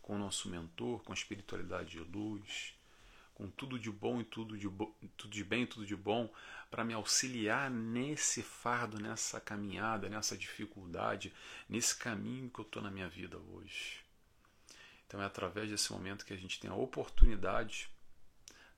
com 0.00 0.16
o 0.16 0.18
nosso 0.18 0.48
mentor, 0.48 1.02
com 1.02 1.12
a 1.12 1.14
espiritualidade 1.14 1.90
de 1.90 1.98
luz 1.98 2.74
com 3.34 3.48
tudo 3.48 3.78
de 3.78 3.90
bom 3.90 4.20
e 4.20 4.24
tudo 4.24 4.56
de, 4.56 4.68
tudo 5.16 5.32
de 5.32 5.44
bem 5.44 5.66
tudo 5.66 5.86
de 5.86 5.96
bom, 5.96 6.32
para 6.70 6.84
me 6.84 6.94
auxiliar 6.94 7.70
nesse 7.70 8.42
fardo, 8.42 9.00
nessa 9.00 9.40
caminhada, 9.40 10.08
nessa 10.08 10.36
dificuldade, 10.36 11.32
nesse 11.68 11.96
caminho 11.96 12.50
que 12.50 12.60
eu 12.60 12.64
estou 12.64 12.82
na 12.82 12.90
minha 12.90 13.08
vida 13.08 13.36
hoje. 13.38 14.00
Então 15.06 15.20
é 15.20 15.26
através 15.26 15.68
desse 15.68 15.92
momento 15.92 16.24
que 16.24 16.32
a 16.32 16.36
gente 16.36 16.60
tem 16.60 16.70
a 16.70 16.74
oportunidade 16.74 17.90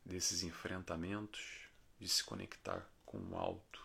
desses 0.04 0.42
enfrentamentos, 0.42 1.68
de 1.98 2.08
se 2.08 2.22
conectar 2.22 2.86
com 3.04 3.18
o 3.18 3.36
alto. 3.36 3.82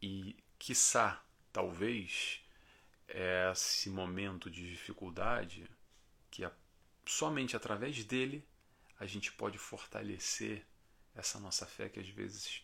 E, 0.00 0.36
quiçá, 0.58 1.22
talvez, 1.52 2.42
esse 3.08 3.90
momento 3.90 4.50
de 4.50 4.70
dificuldade 4.70 5.68
que 6.30 6.44
é 6.44 6.52
somente 7.04 7.56
através 7.56 8.04
dele 8.04 8.46
a 8.98 9.06
gente 9.06 9.32
pode 9.32 9.58
fortalecer 9.58 10.64
essa 11.14 11.40
nossa 11.40 11.66
fé 11.66 11.88
que 11.88 11.98
às 11.98 12.08
vezes 12.08 12.62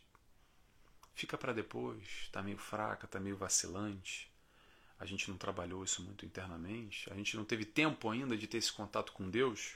fica 1.15 1.37
para 1.37 1.53
depois, 1.53 2.03
está 2.23 2.43
meio 2.43 2.59
fraca, 2.59 3.07
está 3.07 3.19
meio 3.19 3.37
vacilante. 3.37 4.31
A 4.99 5.07
gente 5.07 5.31
não 5.31 5.37
trabalhou 5.37 5.83
isso 5.83 6.03
muito 6.03 6.25
internamente, 6.25 7.11
a 7.11 7.15
gente 7.15 7.37
não 7.37 7.45
teve 7.45 7.65
tempo 7.65 8.09
ainda 8.11 8.37
de 8.37 8.47
ter 8.47 8.59
esse 8.59 8.73
contato 8.73 9.12
com 9.12 9.29
Deus 9.29 9.75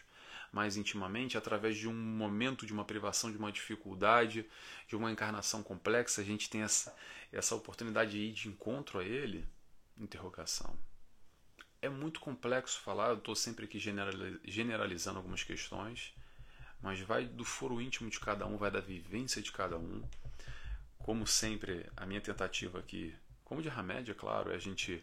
mais 0.52 0.76
intimamente, 0.76 1.38
através 1.38 1.76
de 1.76 1.88
um 1.88 1.94
momento 1.94 2.66
de 2.66 2.72
uma 2.72 2.84
privação, 2.84 3.30
de 3.30 3.38
uma 3.38 3.52
dificuldade, 3.52 4.46
de 4.88 4.96
uma 4.96 5.10
encarnação 5.10 5.62
complexa, 5.62 6.20
a 6.20 6.24
gente 6.24 6.50
tem 6.50 6.62
essa, 6.62 6.94
essa 7.32 7.54
oportunidade 7.54 8.12
de 8.12 8.18
ir 8.18 8.32
de 8.32 8.48
encontro 8.48 8.98
a 8.98 9.04
Ele? 9.04 9.48
Interrogação. 9.96 10.76
É 11.80 11.88
muito 11.88 12.20
complexo 12.20 12.80
falar, 12.80 13.10
eu 13.10 13.18
estou 13.18 13.34
sempre 13.34 13.64
aqui 13.64 13.78
generalizando 14.44 15.18
algumas 15.18 15.42
questões, 15.42 16.12
mas 16.82 17.00
vai 17.00 17.24
do 17.24 17.44
foro 17.44 17.80
íntimo 17.80 18.10
de 18.10 18.18
cada 18.18 18.46
um, 18.46 18.56
vai 18.56 18.70
da 18.70 18.80
vivência 18.80 19.40
de 19.40 19.52
cada 19.52 19.78
um. 19.78 20.02
Como 20.98 21.26
sempre, 21.26 21.86
a 21.96 22.04
minha 22.04 22.20
tentativa 22.20 22.78
aqui, 22.78 23.14
como 23.44 23.62
de 23.62 23.68
remédio, 23.68 24.12
é 24.12 24.14
claro, 24.14 24.50
é 24.50 24.56
a 24.56 24.58
gente 24.58 25.02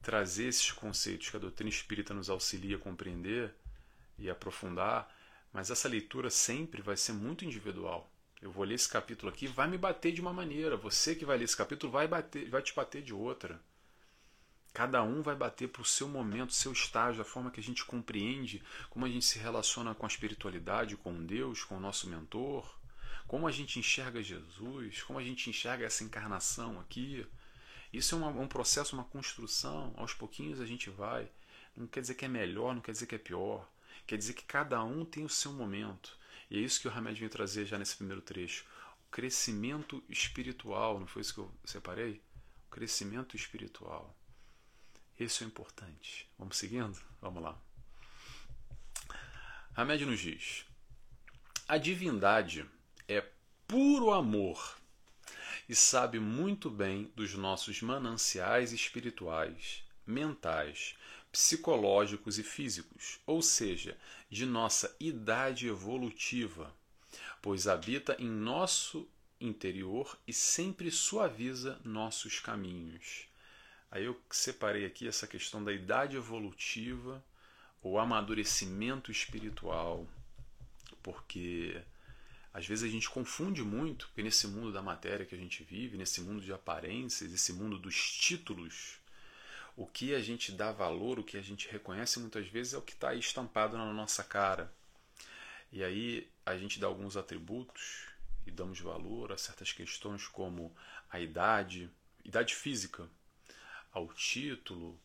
trazer 0.00 0.46
esses 0.46 0.70
conceitos 0.70 1.28
que 1.28 1.36
a 1.36 1.40
doutrina 1.40 1.68
espírita 1.68 2.14
nos 2.14 2.30
auxilia 2.30 2.76
a 2.76 2.80
compreender 2.80 3.54
e 4.20 4.30
aprofundar, 4.30 5.12
mas 5.52 5.70
essa 5.70 5.88
leitura 5.88 6.30
sempre 6.30 6.82
vai 6.82 6.96
ser 6.96 7.12
muito 7.12 7.44
individual. 7.44 8.10
Eu 8.40 8.50
vou 8.50 8.64
ler 8.64 8.74
esse 8.74 8.88
capítulo 8.88 9.30
aqui, 9.30 9.46
vai 9.46 9.68
me 9.68 9.76
bater 9.76 10.12
de 10.12 10.20
uma 10.20 10.32
maneira, 10.32 10.76
você 10.76 11.14
que 11.14 11.24
vai 11.24 11.36
ler 11.36 11.44
esse 11.44 11.56
capítulo 11.56 11.92
vai, 11.92 12.08
bater, 12.08 12.48
vai 12.48 12.62
te 12.62 12.74
bater 12.74 13.02
de 13.02 13.12
outra. 13.12 13.60
Cada 14.72 15.02
um 15.02 15.20
vai 15.20 15.34
bater 15.34 15.68
para 15.68 15.82
o 15.82 15.84
seu 15.84 16.08
momento, 16.08 16.54
seu 16.54 16.72
estágio, 16.72 17.20
a 17.20 17.24
forma 17.24 17.50
que 17.50 17.60
a 17.60 17.62
gente 17.62 17.84
compreende, 17.84 18.62
como 18.88 19.04
a 19.04 19.08
gente 19.08 19.24
se 19.24 19.38
relaciona 19.38 19.94
com 19.94 20.06
a 20.06 20.08
espiritualidade, 20.08 20.96
com 20.96 21.24
Deus, 21.26 21.64
com 21.64 21.76
o 21.76 21.80
nosso 21.80 22.08
mentor, 22.08 22.78
como 23.26 23.46
a 23.46 23.52
gente 23.52 23.78
enxerga 23.78 24.22
Jesus, 24.22 25.02
como 25.02 25.18
a 25.18 25.22
gente 25.22 25.50
enxerga 25.50 25.84
essa 25.84 26.04
encarnação 26.04 26.80
aqui. 26.80 27.26
Isso 27.92 28.14
é 28.14 28.18
uma, 28.18 28.28
um 28.28 28.46
processo, 28.46 28.94
uma 28.94 29.04
construção, 29.04 29.92
aos 29.96 30.14
pouquinhos 30.14 30.60
a 30.60 30.66
gente 30.66 30.88
vai. 30.88 31.28
Não 31.76 31.86
quer 31.86 32.00
dizer 32.00 32.14
que 32.14 32.24
é 32.24 32.28
melhor, 32.28 32.74
não 32.74 32.80
quer 32.80 32.92
dizer 32.92 33.06
que 33.06 33.14
é 33.16 33.18
pior. 33.18 33.68
Quer 34.10 34.18
dizer 34.18 34.32
que 34.32 34.42
cada 34.42 34.82
um 34.82 35.04
tem 35.04 35.24
o 35.24 35.28
seu 35.28 35.52
momento. 35.52 36.18
E 36.50 36.58
é 36.58 36.60
isso 36.60 36.80
que 36.80 36.88
o 36.88 36.90
Remédio 36.90 37.20
vem 37.20 37.28
trazer 37.28 37.64
já 37.64 37.78
nesse 37.78 37.94
primeiro 37.94 38.20
trecho. 38.20 38.66
O 39.06 39.08
crescimento 39.08 40.02
espiritual, 40.08 40.98
não 40.98 41.06
foi 41.06 41.22
isso 41.22 41.32
que 41.32 41.38
eu 41.38 41.54
separei? 41.64 42.20
O 42.66 42.70
crescimento 42.72 43.36
espiritual. 43.36 44.12
Isso 45.16 45.44
é 45.44 45.46
importante. 45.46 46.28
Vamos 46.36 46.56
seguindo? 46.56 47.00
Vamos 47.20 47.40
lá. 47.40 47.56
Hamed 49.76 50.04
nos 50.04 50.18
diz: 50.18 50.64
A 51.68 51.78
divindade 51.78 52.68
é 53.06 53.24
puro 53.68 54.12
amor 54.12 54.76
e 55.68 55.76
sabe 55.76 56.18
muito 56.18 56.68
bem 56.68 57.12
dos 57.14 57.34
nossos 57.34 57.80
mananciais 57.80 58.72
espirituais, 58.72 59.84
mentais, 60.04 60.96
psicológicos 61.32 62.38
e 62.38 62.42
físicos, 62.42 63.20
ou 63.26 63.40
seja, 63.40 63.96
de 64.28 64.44
nossa 64.44 64.94
idade 64.98 65.68
evolutiva, 65.68 66.74
pois 67.40 67.66
habita 67.66 68.16
em 68.18 68.28
nosso 68.28 69.08
interior 69.40 70.18
e 70.26 70.32
sempre 70.32 70.90
suaviza 70.90 71.80
nossos 71.84 72.40
caminhos. 72.40 73.26
Aí 73.90 74.04
eu 74.04 74.20
separei 74.30 74.84
aqui 74.84 75.08
essa 75.08 75.26
questão 75.26 75.64
da 75.64 75.72
idade 75.72 76.16
evolutiva 76.16 77.24
ou 77.82 77.98
amadurecimento 77.98 79.10
espiritual, 79.10 80.06
porque 81.02 81.80
às 82.52 82.66
vezes 82.66 82.84
a 82.84 82.92
gente 82.92 83.08
confunde 83.08 83.62
muito, 83.62 84.06
porque 84.08 84.22
nesse 84.22 84.46
mundo 84.46 84.72
da 84.72 84.82
matéria 84.82 85.24
que 85.24 85.34
a 85.34 85.38
gente 85.38 85.64
vive, 85.64 85.96
nesse 85.96 86.20
mundo 86.20 86.40
de 86.40 86.52
aparências, 86.52 87.32
esse 87.32 87.52
mundo 87.52 87.78
dos 87.78 88.18
títulos, 88.20 88.99
o 89.80 89.86
que 89.86 90.14
a 90.14 90.20
gente 90.20 90.52
dá 90.52 90.70
valor, 90.70 91.18
o 91.18 91.24
que 91.24 91.38
a 91.38 91.42
gente 91.42 91.66
reconhece 91.66 92.20
muitas 92.20 92.46
vezes 92.46 92.74
é 92.74 92.76
o 92.76 92.82
que 92.82 92.92
está 92.92 93.14
estampado 93.14 93.78
na 93.78 93.90
nossa 93.94 94.22
cara. 94.22 94.70
E 95.72 95.82
aí 95.82 96.28
a 96.44 96.54
gente 96.54 96.78
dá 96.78 96.86
alguns 96.86 97.16
atributos 97.16 98.04
e 98.46 98.50
damos 98.50 98.78
valor 98.78 99.32
a 99.32 99.38
certas 99.38 99.72
questões 99.72 100.28
como 100.28 100.70
a 101.08 101.18
idade, 101.18 101.90
idade 102.22 102.54
física, 102.54 103.08
ao 103.90 104.12
título, 104.12 105.00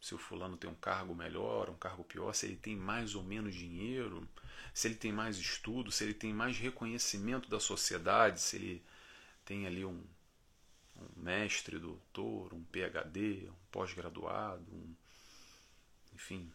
se 0.00 0.14
o 0.14 0.18
fulano 0.18 0.56
tem 0.56 0.70
um 0.70 0.74
cargo 0.74 1.14
melhor, 1.14 1.68
um 1.68 1.76
cargo 1.76 2.02
pior, 2.02 2.32
se 2.32 2.46
ele 2.46 2.56
tem 2.56 2.74
mais 2.74 3.14
ou 3.14 3.22
menos 3.22 3.54
dinheiro, 3.54 4.26
se 4.72 4.88
ele 4.88 4.94
tem 4.94 5.12
mais 5.12 5.36
estudo, 5.36 5.92
se 5.92 6.02
ele 6.02 6.14
tem 6.14 6.32
mais 6.32 6.56
reconhecimento 6.56 7.50
da 7.50 7.60
sociedade, 7.60 8.40
se 8.40 8.56
ele 8.56 8.82
tem 9.44 9.66
ali 9.66 9.84
um, 9.84 10.02
um 10.96 11.22
mestre, 11.22 11.78
doutor, 11.78 12.52
um 12.54 12.62
PhD, 12.64 13.48
um 13.48 13.54
pós-graduado, 13.70 14.64
um, 14.72 14.94
enfim, 16.14 16.50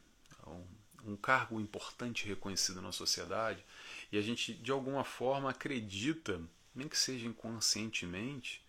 um, 0.48 1.12
um 1.12 1.16
cargo 1.16 1.60
importante 1.60 2.28
reconhecido 2.28 2.82
na 2.82 2.92
sociedade, 2.92 3.64
e 4.12 4.18
a 4.18 4.22
gente 4.22 4.54
de 4.54 4.72
alguma 4.72 5.04
forma 5.04 5.50
acredita, 5.50 6.42
nem 6.74 6.88
que 6.88 6.98
seja 6.98 7.28
inconscientemente, 7.28 8.64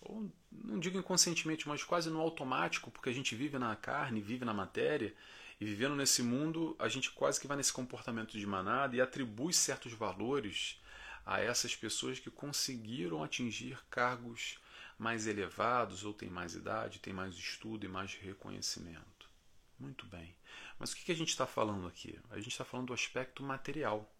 ou 0.00 0.30
não 0.52 0.78
digo 0.78 0.98
inconscientemente, 0.98 1.66
mas 1.66 1.82
quase 1.82 2.10
no 2.10 2.20
automático, 2.20 2.90
porque 2.90 3.08
a 3.08 3.12
gente 3.12 3.34
vive 3.34 3.58
na 3.58 3.74
carne, 3.74 4.20
vive 4.20 4.44
na 4.44 4.54
matéria, 4.54 5.14
E 5.60 5.64
vivendo 5.64 5.96
nesse 5.96 6.22
mundo, 6.22 6.76
a 6.78 6.88
gente 6.88 7.10
quase 7.10 7.40
que 7.40 7.46
vai 7.46 7.56
nesse 7.56 7.72
comportamento 7.72 8.38
de 8.38 8.46
manada 8.46 8.94
e 8.94 9.00
atribui 9.00 9.52
certos 9.52 9.92
valores 9.92 10.78
a 11.24 11.40
essas 11.40 11.74
pessoas 11.74 12.18
que 12.18 12.30
conseguiram 12.30 13.24
atingir 13.24 13.78
cargos 13.90 14.58
mais 14.98 15.26
elevados, 15.26 16.04
ou 16.04 16.12
têm 16.12 16.30
mais 16.30 16.54
idade, 16.54 16.98
têm 16.98 17.12
mais 17.12 17.34
estudo 17.34 17.84
e 17.84 17.88
mais 17.88 18.14
reconhecimento. 18.14 19.28
Muito 19.78 20.06
bem. 20.06 20.34
Mas 20.78 20.92
o 20.92 20.96
que 20.96 21.12
a 21.12 21.16
gente 21.16 21.28
está 21.28 21.46
falando 21.46 21.86
aqui? 21.86 22.18
A 22.30 22.36
gente 22.36 22.48
está 22.48 22.64
falando 22.64 22.88
do 22.88 22.94
aspecto 22.94 23.42
material. 23.42 24.10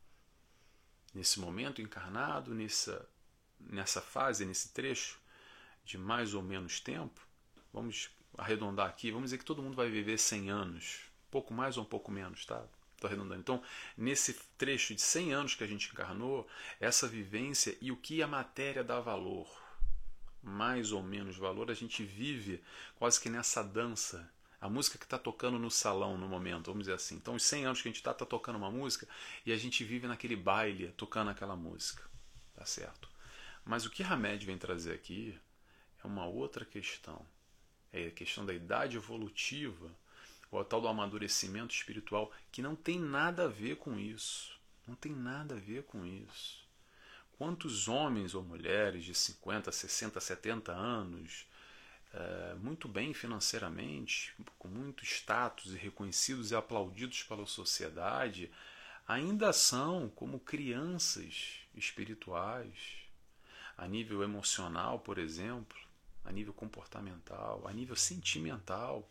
Nesse 1.15 1.41
momento 1.41 1.81
encarnado, 1.81 2.55
nessa, 2.55 3.09
nessa 3.59 4.03
fase, 4.03 4.45
nesse 4.45 4.73
trecho 4.73 5.19
de 5.85 5.97
mais 5.97 6.35
ou 6.35 6.43
menos 6.43 6.81
tempo, 6.81 7.21
vamos 7.73 8.11
arredondar 8.37 8.87
aqui, 8.87 9.11
vamos 9.11 9.27
dizer 9.27 9.39
que 9.39 9.45
todo 9.45 9.63
mundo 9.63 9.77
vai 9.77 9.89
viver 9.89 10.19
100 10.19 10.51
anos, 10.51 11.01
pouco 11.31 11.55
mais 11.55 11.79
ou 11.79 11.85
um 11.85 11.87
pouco 11.87 12.11
menos, 12.11 12.45
tá? 12.45 12.67
Estou 12.95 13.09
arredondando. 13.09 13.41
Então, 13.41 13.63
nesse 13.97 14.35
trecho 14.59 14.95
de 14.95 15.01
100 15.01 15.33
anos 15.33 15.55
que 15.55 15.65
a 15.65 15.67
gente 15.67 15.91
encarnou, 15.91 16.47
essa 16.81 17.07
vivência 17.07 17.77
e 17.81 17.93
o 17.93 17.97
que 17.97 18.23
a 18.23 18.27
matéria 18.27 18.83
dá 18.83 19.01
valor, 19.01 19.49
mais 20.47 20.93
ou 20.93 21.03
menos 21.03 21.37
valor, 21.37 21.71
a 21.71 21.75
gente 21.75 22.05
vive 22.05 22.63
quase 22.97 23.21
que 23.21 23.29
nessa 23.29 23.63
dança. 23.63 24.31
A 24.61 24.69
música 24.69 24.99
que 24.99 25.05
está 25.05 25.19
tocando 25.19 25.59
no 25.59 25.71
salão 25.71 26.17
no 26.17 26.27
momento, 26.27 26.67
vamos 26.67 26.85
dizer 26.85 26.95
assim. 26.95 27.17
Então, 27.17 27.35
os 27.35 27.43
100 27.43 27.67
anos 27.67 27.83
que 27.83 27.89
a 27.89 27.91
gente 27.91 27.99
está, 27.99 28.13
está 28.13 28.25
tocando 28.25 28.57
uma 28.57 28.71
música 28.71 29.07
e 29.45 29.53
a 29.53 29.57
gente 29.57 29.85
vive 29.85 30.07
naquele 30.07 30.37
baile 30.37 30.89
tocando 30.97 31.31
aquela 31.31 31.57
música. 31.57 32.03
Tá 32.55 32.65
certo? 32.65 33.09
Mas 33.65 33.85
o 33.85 33.91
que 33.91 34.03
Hamed 34.03 34.47
vem 34.47 34.57
trazer 34.57 34.95
aqui 34.95 35.39
é 36.03 36.07
uma 36.07 36.25
outra 36.27 36.65
questão. 36.65 37.25
É 37.93 38.07
a 38.07 38.11
questão 38.11 38.47
da 38.47 38.55
idade 38.55 38.97
evolutiva 38.97 39.91
o 40.51 40.65
tal 40.65 40.81
do 40.81 40.89
amadurecimento 40.89 41.75
espiritual, 41.75 42.33
que 42.51 42.63
não 42.63 42.75
tem 42.75 42.99
nada 42.99 43.45
a 43.45 43.49
ver 43.49 43.77
com 43.77 43.99
isso. 43.99 44.59
Não 44.87 44.95
tem 44.95 45.13
nada 45.13 45.57
a 45.57 45.59
ver 45.59 45.83
com 45.85 46.07
isso. 46.07 46.66
Quantos 47.39 47.89
homens 47.89 48.35
ou 48.35 48.43
mulheres 48.43 49.05
de 49.05 49.15
50, 49.15 49.71
60, 49.71 50.21
70 50.21 50.73
anos, 50.73 51.47
é, 52.15 52.55
muito 52.55 52.89
bem 52.89 53.13
financeiramente, 53.13 54.35
com 54.59 54.69
muito 54.69 55.05
status 55.05 55.75
e 55.75 55.77
reconhecidos 55.77 56.51
e 56.51 56.55
aplaudidos 56.55 57.23
pela 57.23 57.47
sociedade, 57.47 58.51
ainda 59.07 59.53
são 59.53 60.09
como 60.09 60.41
crianças 60.41 61.61
espirituais, 61.75 63.07
a 63.77 63.87
nível 63.87 64.23
emocional, 64.23 64.99
por 65.01 65.19
exemplo, 65.19 65.77
a 66.25 66.33
nível 66.33 66.55
comportamental, 66.55 67.69
a 67.69 67.73
nível 67.73 67.95
sentimental 67.95 69.09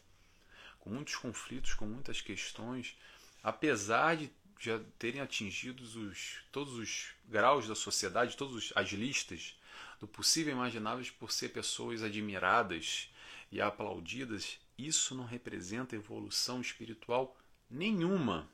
com 0.86 0.92
muitos 0.92 1.16
conflitos, 1.16 1.74
com 1.74 1.86
muitas 1.88 2.22
questões, 2.22 2.96
apesar 3.42 4.16
de 4.16 4.32
já 4.60 4.80
terem 4.98 5.22
atingido 5.22 5.84
os, 5.84 6.40
todos 6.52 6.74
os 6.74 7.08
graus 7.28 7.68
da 7.68 7.76
sociedade, 7.76 8.38
todas 8.38 8.72
as 8.76 8.90
listas 8.92 9.58
do 10.00 10.08
possível 10.08 10.54
e 10.54 10.56
imagináveis 10.56 11.10
por 11.10 11.32
ser 11.32 11.50
pessoas 11.50 12.02
admiradas 12.04 13.10
e 13.52 13.62
aplaudidas, 13.62 14.60
isso 14.78 15.16
não 15.16 15.26
representa 15.26 15.96
evolução 15.96 16.62
espiritual 16.62 17.38
nenhuma. 17.70 18.50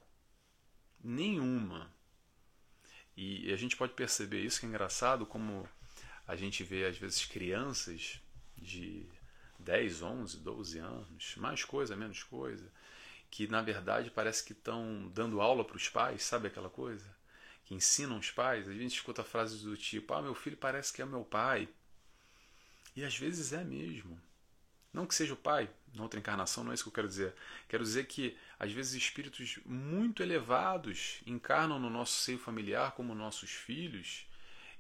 Nenhuma. 1.03 1.91
E 3.15 3.51
a 3.51 3.55
gente 3.55 3.75
pode 3.75 3.93
perceber 3.93 4.41
isso 4.41 4.60
que 4.60 4.65
é 4.65 4.70
engraçado, 4.70 5.25
como 5.25 5.67
a 6.27 6.36
gente 6.36 6.63
vê 6.63 6.86
às 6.86 6.98
vezes 6.98 7.25
crianças 7.25 8.22
de 8.58 9.05
10, 9.60 10.01
11, 10.01 10.38
12 10.38 10.79
anos, 10.79 11.36
mais 11.38 11.63
coisa, 11.63 11.96
menos 11.96 12.24
coisa, 12.24 12.72
que 13.31 13.47
na 13.47 13.61
verdade 13.61 14.11
parece 14.11 14.43
que 14.43 14.51
estão 14.51 15.09
dando 15.15 15.39
aula 15.41 15.63
para 15.63 15.77
os 15.77 15.88
pais, 15.88 16.21
sabe 16.21 16.47
aquela 16.47 16.69
coisa? 16.69 17.09
Que 17.65 17.73
ensinam 17.73 18.19
os 18.19 18.29
pais. 18.29 18.67
A 18.67 18.73
gente 18.73 18.93
escuta 18.93 19.23
frases 19.23 19.61
do 19.61 19.77
tipo: 19.77 20.13
Ah, 20.13 20.21
meu 20.21 20.35
filho 20.35 20.57
parece 20.57 20.91
que 20.91 21.01
é 21.01 21.05
meu 21.05 21.23
pai. 21.23 21.69
E 22.93 23.05
às 23.05 23.17
vezes 23.17 23.53
é 23.53 23.63
mesmo. 23.63 24.22
Não 24.94 25.07
que 25.07 25.15
seja 25.15 25.33
o 25.33 25.37
pai, 25.37 25.70
na 25.94 26.03
outra 26.03 26.20
encarnação, 26.20 26.65
não 26.65 26.72
é 26.72 26.75
isso 26.75 26.83
que 26.83 26.89
eu 26.89 26.94
quero 26.94 27.07
dizer. 27.07 27.33
Quero 27.70 27.81
dizer 27.81 28.07
que 28.07 28.37
às 28.59 28.74
vezes 28.74 28.94
espíritos 28.94 29.57
muito 29.65 30.22
elevados 30.22 31.22
encarnam 31.25 31.79
no 31.79 31.89
nosso 31.89 32.20
seio 32.20 32.37
familiar 32.37 32.91
como 32.91 33.15
nossos 33.15 33.51
filhos, 33.51 34.27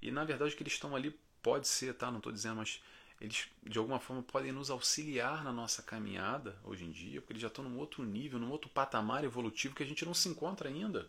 e 0.01 0.11
na 0.11 0.25
verdade 0.25 0.53
o 0.53 0.57
que 0.57 0.63
eles 0.63 0.73
estão 0.73 0.97
ali 0.97 1.17
pode 1.41 1.65
ser, 1.65 1.93
tá? 1.93 2.11
Não 2.11 2.17
estou 2.17 2.33
dizendo, 2.33 2.57
mas 2.57 2.83
eles 3.21 3.47
de 3.61 3.77
alguma 3.77 3.99
forma 3.99 4.23
podem 4.23 4.51
nos 4.51 4.71
auxiliar 4.71 5.43
na 5.43 5.53
nossa 5.53 5.83
caminhada 5.83 6.57
hoje 6.63 6.83
em 6.83 6.91
dia, 6.91 7.21
porque 7.21 7.33
eles 7.33 7.41
já 7.41 7.47
estão 7.47 7.63
num 7.63 7.77
outro 7.77 8.03
nível, 8.03 8.39
num 8.39 8.49
outro 8.49 8.69
patamar 8.69 9.23
evolutivo 9.23 9.75
que 9.75 9.83
a 9.83 9.85
gente 9.85 10.03
não 10.03 10.13
se 10.13 10.27
encontra 10.27 10.67
ainda. 10.67 11.07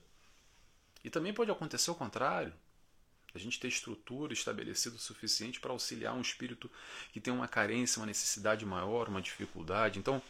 E 1.02 1.08
também 1.08 1.32
pode 1.32 1.50
acontecer 1.50 1.90
o 1.90 1.94
contrário. 1.94 2.52
A 3.34 3.38
gente 3.38 3.58
ter 3.58 3.68
estrutura 3.68 4.34
estabelecida 4.34 4.94
o 4.94 4.98
suficiente 4.98 5.58
para 5.58 5.72
auxiliar 5.72 6.14
um 6.14 6.20
espírito 6.20 6.70
que 7.12 7.20
tem 7.20 7.32
uma 7.32 7.48
carência, 7.48 7.98
uma 7.98 8.06
necessidade 8.06 8.66
maior, 8.66 9.08
uma 9.08 9.22
dificuldade. 9.22 9.98
Então, 9.98 10.20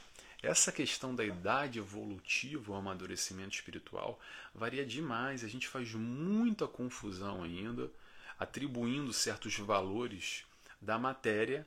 essa 0.40 0.70
questão 0.70 1.12
da 1.12 1.24
idade 1.24 1.80
evolutiva, 1.80 2.72
o 2.72 2.76
amadurecimento 2.76 3.56
espiritual, 3.56 4.20
varia 4.54 4.86
demais. 4.86 5.42
A 5.42 5.48
gente 5.48 5.66
faz 5.66 5.92
muita 5.94 6.68
confusão 6.68 7.42
ainda, 7.42 7.90
atribuindo 8.38 9.12
certos 9.12 9.58
valores 9.58 10.44
da 10.82 10.98
matéria, 10.98 11.66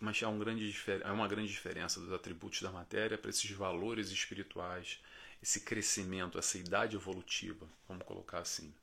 mas 0.00 0.22
há 0.22 0.28
um 0.28 0.38
grande, 0.38 0.74
há 1.04 1.12
uma 1.12 1.28
grande 1.28 1.52
diferença 1.52 2.00
dos 2.00 2.10
atributos 2.10 2.62
da 2.62 2.72
matéria 2.72 3.18
para 3.18 3.28
esses 3.28 3.50
valores 3.50 4.10
espirituais, 4.10 4.98
esse 5.42 5.60
crescimento, 5.60 6.38
essa 6.38 6.56
idade 6.56 6.96
evolutiva, 6.96 7.68
vamos 7.86 8.06
colocar 8.06 8.38
assim. 8.38 8.74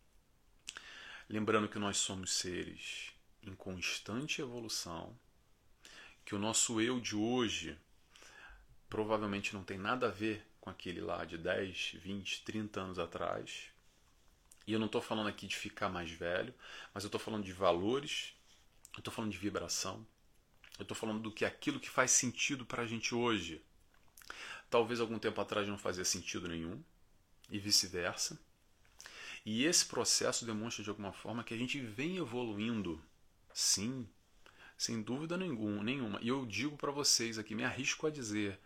Lembrando 1.28 1.68
que 1.68 1.80
nós 1.80 1.98
somos 1.98 2.34
seres 2.34 3.12
em 3.42 3.56
constante 3.56 4.42
evolução, 4.42 5.18
que 6.24 6.36
o 6.36 6.40
nosso 6.40 6.80
eu 6.80 7.00
de 7.00 7.16
hoje 7.16 7.76
provavelmente 8.88 9.56
não 9.56 9.64
tem 9.64 9.78
nada 9.78 10.08
a 10.08 10.12
ver 10.12 10.46
com 10.62 10.70
aquele 10.70 11.02
lá 11.02 11.26
de 11.26 11.38
10, 11.38 11.96
20, 11.96 12.44
30 12.44 12.80
anos 12.80 13.00
atrás. 13.00 13.72
E 14.68 14.74
eu 14.74 14.80
não 14.80 14.86
estou 14.86 15.02
falando 15.02 15.28
aqui 15.28 15.48
de 15.48 15.56
ficar 15.56 15.90
mais 15.90 16.12
velho, 16.12 16.54
mas 16.94 17.04
eu 17.04 17.08
estou 17.08 17.20
falando 17.20 17.44
de 17.44 17.54
valores 17.54 18.35
eu 18.96 19.02
estou 19.02 19.14
falando 19.14 19.32
de 19.32 19.38
vibração. 19.38 20.06
Eu 20.78 20.84
estou 20.84 20.96
falando 20.96 21.22
do 21.22 21.32
que 21.32 21.46
é 21.46 21.48
aquilo 21.48 21.80
que 21.80 21.90
faz 21.90 22.12
sentido 22.12 22.66
para 22.66 22.84
a 22.84 22.86
gente 22.86 23.16
hoje. 23.16 23.62
Talvez 24.70 25.00
algum 25.00 25.20
tempo 25.20 25.40
atrás 25.40 25.68
não 25.68 25.78
fazia 25.78 26.04
sentido 26.04 26.48
nenhum, 26.48 26.84
e 27.50 27.60
vice-versa. 27.60 28.40
E 29.46 29.64
esse 29.64 29.86
processo 29.86 30.46
demonstra 30.46 30.84
de 30.84 30.90
alguma 30.90 31.14
forma 31.14 31.44
que 31.44 31.54
a 31.54 31.58
gente 31.58 31.80
vem 31.80 32.18
evoluindo, 32.18 33.02
sim, 33.54 34.08
sem 34.78 35.02
dúvida 35.02 35.38
nenhuma. 35.38 36.20
E 36.22 36.28
eu 36.28 36.46
digo 36.46 36.76
para 36.76 36.92
vocês 36.92 37.38
aqui, 37.38 37.54
me 37.54 37.64
arrisco 37.64 38.08
a 38.08 38.10
dizer 38.10 38.60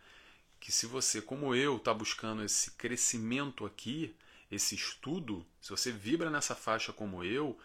que 0.59 0.71
se 0.71 0.85
você, 0.85 1.21
como 1.21 1.53
eu, 1.53 1.77
está 1.77 1.93
buscando 1.93 2.43
esse 2.43 2.71
crescimento 2.71 3.65
aqui, 3.65 4.15
esse 4.49 4.73
estudo, 4.73 5.45
se 5.61 5.69
você 5.69 5.91
vibra 5.91 6.29
nessa 6.29 6.55
faixa 6.55 6.91
como 6.91 7.23
eu, 7.23 7.59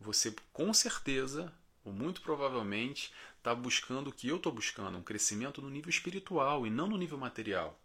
você 0.00 0.34
com 0.52 0.72
certeza 0.72 1.52
ou 1.84 1.92
muito 1.92 2.20
provavelmente 2.20 3.12
está 3.38 3.54
buscando 3.54 4.08
o 4.08 4.12
que 4.12 4.28
eu 4.28 4.36
estou 4.36 4.52
buscando, 4.52 4.98
um 4.98 5.02
crescimento 5.02 5.62
no 5.62 5.70
nível 5.70 5.90
espiritual 5.90 6.66
e 6.66 6.70
não 6.70 6.86
no 6.86 6.96
nível 6.96 7.18
material. 7.18 7.78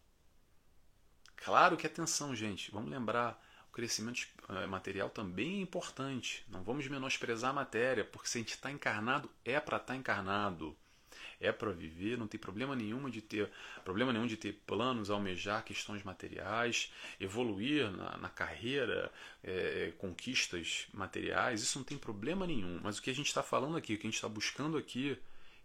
Claro 1.36 1.77
que 1.77 1.88
atenção, 1.88 2.36
gente, 2.36 2.71
vamos 2.71 2.89
lembrar, 2.89 3.41
o 3.69 3.71
crescimento 3.71 4.27
eh, 4.49 4.67
material 4.67 5.10
também 5.10 5.60
é 5.60 5.62
importante. 5.62 6.45
Não 6.49 6.63
vamos 6.63 6.88
menosprezar 6.88 7.51
a 7.51 7.53
matéria, 7.53 8.05
porque 8.05 8.27
se 8.27 8.38
a 8.38 8.41
gente 8.41 8.55
está 8.55 8.71
encarnado, 8.71 9.29
é 9.43 9.60
para 9.60 9.77
estar 9.77 9.93
tá 9.93 9.95
encarnado 9.95 10.75
é 11.39 11.52
para 11.52 11.71
viver, 11.71 12.17
não 12.17 12.28
tem 12.28 12.39
problema 12.39 12.76
nenhum 12.76 13.10
de 13.10 13.21
ter 13.21 13.50
problema 13.84 14.12
nenhum 14.12 14.28
de 14.28 14.38
ter 14.38 14.54
planos, 14.65 15.10
almejar 15.10 15.63
questões 15.63 16.04
materiais, 16.04 16.91
evoluir 17.19 17.89
na, 17.91 18.17
na 18.17 18.30
carreira, 18.30 19.12
é, 19.43 19.93
conquistas 19.98 20.88
materiais, 20.93 21.62
isso 21.62 21.78
não 21.78 21.86
tem 21.86 21.98
problema 21.98 22.48
nenhum. 22.48 22.80
Mas 22.84 22.98
o 22.98 23.02
que 23.02 23.10
a 23.10 23.15
gente 23.15 23.28
está 23.28 23.43
falando 23.43 23.78
aqui, 23.78 23.93
o 23.93 23.98
que 23.98 24.08
a 24.08 24.10
gente 24.10 24.15
está 24.15 24.30
buscando 24.30 24.78
aqui, 24.78 25.17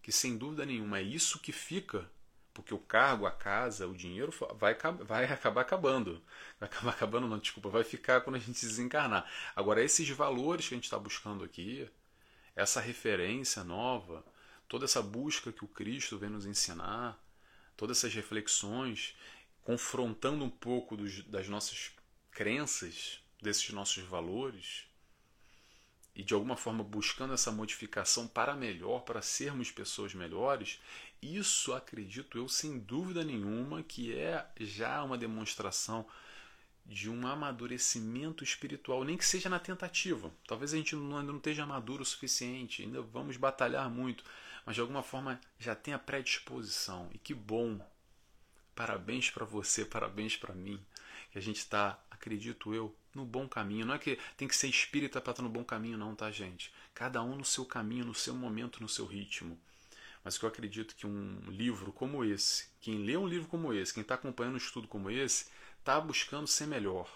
que 0.02 0.12
sem 0.12 0.36
dúvida 0.36 0.64
nenhuma 0.66 0.98
é 0.98 1.02
isso 1.02 1.38
que 1.38 1.52
fica 1.52 2.08
porque 2.52 2.74
o 2.74 2.78
cargo, 2.78 3.26
a 3.26 3.30
casa, 3.30 3.86
o 3.86 3.94
dinheiro 3.94 4.32
vai, 4.56 4.76
vai 5.06 5.24
acabar 5.24 5.62
acabando. 5.62 6.22
Vai 6.58 6.68
acabar 6.68 6.90
acabando, 6.90 7.28
não, 7.28 7.38
desculpa, 7.38 7.68
vai 7.68 7.84
ficar 7.84 8.20
quando 8.20 8.36
a 8.36 8.38
gente 8.38 8.60
desencarnar. 8.66 9.26
Agora, 9.54 9.82
esses 9.82 10.08
valores 10.10 10.68
que 10.68 10.74
a 10.74 10.76
gente 10.76 10.84
está 10.84 10.98
buscando 10.98 11.44
aqui, 11.44 11.88
essa 12.54 12.80
referência 12.80 13.62
nova, 13.64 14.24
toda 14.70 14.84
essa 14.84 15.02
busca 15.02 15.52
que 15.52 15.64
o 15.64 15.68
Cristo 15.68 16.16
vem 16.16 16.30
nos 16.30 16.46
ensinar, 16.46 17.20
todas 17.76 17.98
essas 17.98 18.14
reflexões, 18.14 19.16
confrontando 19.64 20.44
um 20.44 20.48
pouco 20.48 20.96
dos, 20.96 21.24
das 21.24 21.48
nossas 21.48 21.90
crenças, 22.30 23.20
desses 23.42 23.68
nossos 23.70 24.04
valores, 24.04 24.84
e 26.14 26.22
de 26.22 26.34
alguma 26.34 26.56
forma 26.56 26.84
buscando 26.84 27.34
essa 27.34 27.50
modificação 27.50 28.28
para 28.28 28.54
melhor, 28.54 29.00
para 29.00 29.20
sermos 29.20 29.72
pessoas 29.72 30.14
melhores, 30.14 30.80
isso 31.20 31.72
acredito 31.72 32.38
eu 32.38 32.48
sem 32.48 32.78
dúvida 32.78 33.24
nenhuma 33.24 33.82
que 33.82 34.16
é 34.16 34.48
já 34.60 35.02
uma 35.02 35.18
demonstração 35.18 36.06
de 36.86 37.08
um 37.08 37.26
amadurecimento 37.26 38.42
espiritual, 38.42 39.04
nem 39.04 39.16
que 39.16 39.24
seja 39.24 39.48
na 39.48 39.58
tentativa. 39.58 40.32
Talvez 40.46 40.74
a 40.74 40.76
gente 40.76 40.94
ainda 40.94 41.22
não 41.22 41.36
esteja 41.36 41.66
maduro 41.66 42.02
o 42.02 42.06
suficiente, 42.06 42.82
ainda 42.82 43.00
vamos 43.00 43.36
batalhar 43.36 43.88
muito, 43.88 44.24
mas 44.66 44.74
de 44.74 44.80
alguma 44.80 45.02
forma 45.02 45.40
já 45.58 45.74
tem 45.74 45.94
a 45.94 45.98
predisposição. 45.98 47.08
E 47.14 47.18
que 47.18 47.34
bom! 47.34 47.80
Parabéns 48.74 49.30
para 49.30 49.44
você, 49.44 49.84
parabéns 49.84 50.36
para 50.36 50.54
mim, 50.54 50.80
que 51.30 51.38
a 51.38 51.42
gente 51.42 51.58
está, 51.58 52.02
acredito 52.10 52.74
eu, 52.74 52.94
no 53.14 53.24
bom 53.24 53.48
caminho. 53.48 53.86
Não 53.86 53.94
é 53.94 53.98
que 53.98 54.18
tem 54.36 54.48
que 54.48 54.56
ser 54.56 54.68
espírita 54.68 55.20
para 55.20 55.32
estar 55.32 55.42
no 55.42 55.48
bom 55.48 55.64
caminho, 55.64 55.98
não, 55.98 56.14
tá, 56.14 56.30
gente? 56.30 56.72
Cada 56.94 57.22
um 57.22 57.36
no 57.36 57.44
seu 57.44 57.64
caminho, 57.64 58.04
no 58.04 58.14
seu 58.14 58.34
momento, 58.34 58.80
no 58.80 58.88
seu 58.88 59.06
ritmo. 59.06 59.58
Mas 60.24 60.36
que 60.36 60.44
eu 60.44 60.48
acredito 60.48 60.94
que 60.94 61.06
um 61.06 61.40
livro 61.48 61.92
como 61.92 62.24
esse, 62.24 62.68
quem 62.80 62.98
lê 62.98 63.16
um 63.16 63.26
livro 63.26 63.48
como 63.48 63.72
esse, 63.72 63.92
quem 63.92 64.02
está 64.02 64.14
acompanhando 64.14 64.54
um 64.54 64.58
estudo 64.58 64.86
como 64.86 65.10
esse, 65.10 65.46
está 65.80 65.98
buscando 65.98 66.46
ser 66.46 66.66
melhor, 66.66 67.10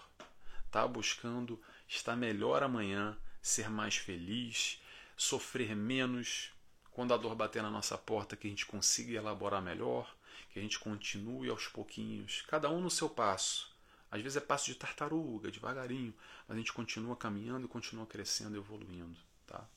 está 0.65 0.85
buscando 0.87 1.61
estar 1.87 2.15
melhor 2.15 2.63
amanhã, 2.63 3.17
ser 3.41 3.69
mais 3.69 3.95
feliz, 3.95 4.81
sofrer 5.15 5.75
menos. 5.75 6.51
Quando 6.91 7.13
a 7.13 7.17
dor 7.17 7.35
bater 7.35 7.61
na 7.61 7.69
nossa 7.69 7.97
porta, 7.97 8.35
que 8.35 8.47
a 8.47 8.49
gente 8.49 8.65
consiga 8.65 9.17
elaborar 9.17 9.61
melhor, 9.61 10.13
que 10.49 10.59
a 10.59 10.61
gente 10.61 10.79
continue 10.79 11.49
aos 11.49 11.67
pouquinhos, 11.67 12.43
cada 12.47 12.69
um 12.69 12.81
no 12.81 12.89
seu 12.89 13.09
passo. 13.09 13.73
Às 14.09 14.21
vezes 14.21 14.37
é 14.37 14.41
passo 14.41 14.65
de 14.65 14.75
tartaruga, 14.75 15.51
devagarinho, 15.51 16.13
mas 16.47 16.55
a 16.55 16.59
gente 16.59 16.71
continua 16.71 17.15
caminhando 17.15 17.65
e 17.65 17.69
continua 17.69 18.05
crescendo, 18.05 18.55
evoluindo, 18.55 19.17
tá? 19.45 19.67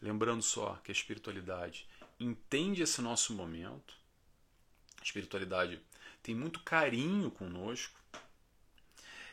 Lembrando 0.00 0.42
só 0.42 0.76
que 0.84 0.90
a 0.90 0.94
espiritualidade 0.94 1.88
entende 2.18 2.82
esse 2.82 3.02
nosso 3.02 3.34
momento. 3.34 3.94
A 5.00 5.02
espiritualidade 5.02 5.80
tem 6.22 6.34
muito 6.34 6.60
carinho 6.60 7.30
conosco, 7.30 7.98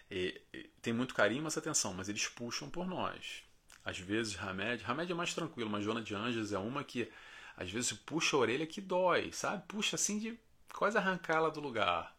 e, 0.10 0.42
e, 0.54 0.64
tem 0.82 0.94
muito 0.94 1.14
carinho, 1.14 1.44
mas 1.44 1.58
atenção, 1.58 1.94
mas 1.94 2.10
eles 2.10 2.28
puxam 2.28 2.70
por 2.70 2.86
nós. 2.86 3.44
Às 3.84 3.98
vezes, 3.98 4.40
Hamed, 4.40 4.84
Hamed 4.86 5.12
é 5.12 5.16
mais 5.16 5.34
tranquilo, 5.34 5.70
mas 5.70 5.84
Joana 5.84 6.02
de 6.02 6.16
Anjos 6.16 6.54
é 6.54 6.58
uma 6.58 6.84
que 6.84 7.12
às 7.56 7.70
vezes 7.70 7.94
puxa 7.94 8.36
a 8.36 8.40
orelha 8.40 8.66
que 8.66 8.82
dói, 8.82 9.32
sabe? 9.32 9.64
Puxa 9.68 9.96
assim 9.96 10.20
de 10.20 10.40
quase 10.74 10.98
arrancá-la 10.98 11.50
do 11.50 11.60
lugar. 11.60 12.16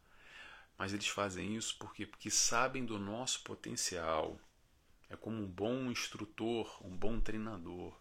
Mas 0.76 0.92
eles 0.92 1.08
fazem 1.08 1.56
isso 1.56 1.76
porque, 1.78 2.06
porque 2.06 2.30
sabem 2.30 2.84
do 2.84 2.98
nosso 2.98 3.42
potencial. 3.42 4.38
É 5.08 5.16
como 5.16 5.42
um 5.42 5.46
bom 5.46 5.90
instrutor, 5.90 6.84
um 6.84 6.96
bom 6.96 7.20
treinador, 7.20 7.96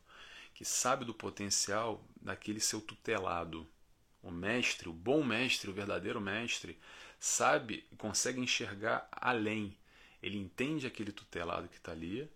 que 0.53 0.65
sabe 0.65 1.05
do 1.05 1.13
potencial 1.13 2.03
daquele 2.21 2.59
seu 2.59 2.81
tutelado. 2.81 3.67
O 4.21 4.31
mestre, 4.31 4.89
o 4.89 4.93
bom 4.93 5.23
mestre, 5.23 5.69
o 5.69 5.73
verdadeiro 5.73 6.21
mestre, 6.21 6.79
sabe 7.25 7.85
consegue 7.97 8.39
enxergar 8.39 9.07
além 9.11 9.77
ele 10.23 10.37
entende 10.37 10.87
aquele 10.87 11.11
tutelado 11.11 11.67
que 11.67 11.75
está 11.75 11.91
ali, 11.91 12.31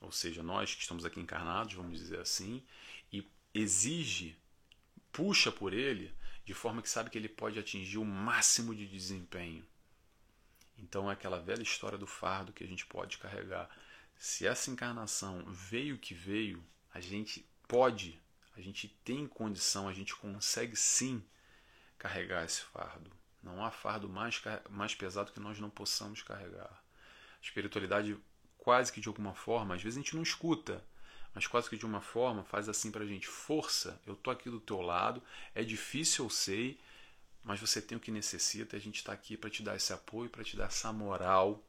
ou 0.00 0.10
seja, 0.10 0.42
nós 0.42 0.74
que 0.74 0.82
estamos 0.82 1.04
aqui 1.04 1.20
encarnados, 1.20 1.72
vamos 1.72 1.96
dizer 1.96 2.18
assim, 2.18 2.64
e 3.12 3.24
exige, 3.54 4.36
puxa 5.12 5.52
por 5.52 5.72
ele, 5.72 6.12
de 6.44 6.52
forma 6.52 6.82
que 6.82 6.90
sabe 6.90 7.10
que 7.10 7.16
ele 7.16 7.28
pode 7.28 7.56
atingir 7.56 7.98
o 7.98 8.04
máximo 8.04 8.74
de 8.74 8.88
desempenho. 8.88 9.64
Então 10.76 11.08
é 11.08 11.12
aquela 11.12 11.38
velha 11.38 11.62
história 11.62 11.96
do 11.96 12.08
fardo 12.08 12.52
que 12.52 12.64
a 12.64 12.66
gente 12.66 12.84
pode 12.86 13.18
carregar. 13.18 13.70
Se 14.16 14.44
essa 14.44 14.68
encarnação 14.68 15.44
veio 15.46 15.96
que 15.96 16.14
veio, 16.14 16.64
a 16.92 17.00
gente 17.00 17.46
pode, 17.68 18.20
a 18.56 18.60
gente 18.60 18.88
tem 19.04 19.28
condição, 19.28 19.88
a 19.88 19.92
gente 19.92 20.14
consegue 20.16 20.74
sim 20.74 21.22
carregar 21.96 22.44
esse 22.44 22.62
fardo. 22.62 23.17
Não 23.48 23.64
há 23.64 23.70
fardo 23.70 24.08
mais, 24.08 24.40
mais 24.70 24.94
pesado 24.94 25.32
que 25.32 25.40
nós 25.40 25.58
não 25.58 25.70
possamos 25.70 26.22
carregar 26.22 26.82
espiritualidade 27.42 28.16
quase 28.56 28.92
que 28.92 29.00
de 29.00 29.08
alguma 29.08 29.34
forma, 29.34 29.74
às 29.74 29.82
vezes 29.82 29.96
a 29.96 30.02
gente 30.02 30.16
não 30.16 30.22
escuta, 30.22 30.84
mas 31.34 31.46
quase 31.46 31.68
que 31.68 31.76
de 31.76 31.86
uma 31.86 32.00
forma 32.00 32.44
faz 32.44 32.68
assim 32.68 32.90
pra 32.90 33.06
gente: 33.06 33.26
força, 33.26 34.00
eu 34.06 34.16
tô 34.16 34.30
aqui 34.30 34.50
do 34.50 34.60
teu 34.60 34.80
lado, 34.80 35.22
é 35.54 35.62
difícil, 35.62 36.24
eu 36.24 36.30
sei, 36.30 36.78
mas 37.42 37.60
você 37.60 37.80
tem 37.80 37.96
o 37.96 38.00
que 38.00 38.10
necessita, 38.10 38.76
a 38.76 38.80
gente 38.80 38.96
está 38.96 39.12
aqui 39.12 39.36
para 39.36 39.50
te 39.50 39.62
dar 39.62 39.76
esse 39.76 39.92
apoio, 39.92 40.30
para 40.30 40.44
te 40.44 40.56
dar 40.56 40.66
essa 40.66 40.92
moral, 40.92 41.62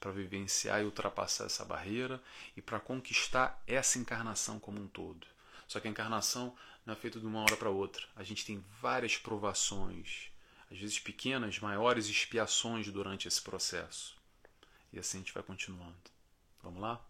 para 0.00 0.10
vivenciar 0.10 0.80
e 0.80 0.84
ultrapassar 0.84 1.44
essa 1.44 1.64
barreira 1.64 2.22
e 2.56 2.62
para 2.62 2.80
conquistar 2.80 3.62
essa 3.66 3.98
encarnação 3.98 4.58
como 4.58 4.80
um 4.80 4.88
todo. 4.88 5.26
Só 5.66 5.80
que 5.80 5.88
a 5.88 5.90
encarnação 5.90 6.54
não 6.84 6.92
é 6.92 6.96
feita 6.96 7.18
de 7.18 7.26
uma 7.26 7.40
hora 7.40 7.56
para 7.56 7.70
outra. 7.70 8.06
A 8.14 8.22
gente 8.22 8.44
tem 8.44 8.62
várias 8.80 9.16
provações, 9.16 10.30
às 10.74 10.80
vezes 10.80 10.98
pequenas, 10.98 11.60
maiores 11.60 12.08
expiações 12.08 12.90
durante 12.90 13.28
esse 13.28 13.40
processo. 13.40 14.16
E 14.92 14.98
assim 14.98 15.18
a 15.18 15.20
gente 15.20 15.32
vai 15.32 15.42
continuando. 15.42 15.94
Vamos 16.62 16.82
lá? 16.82 17.00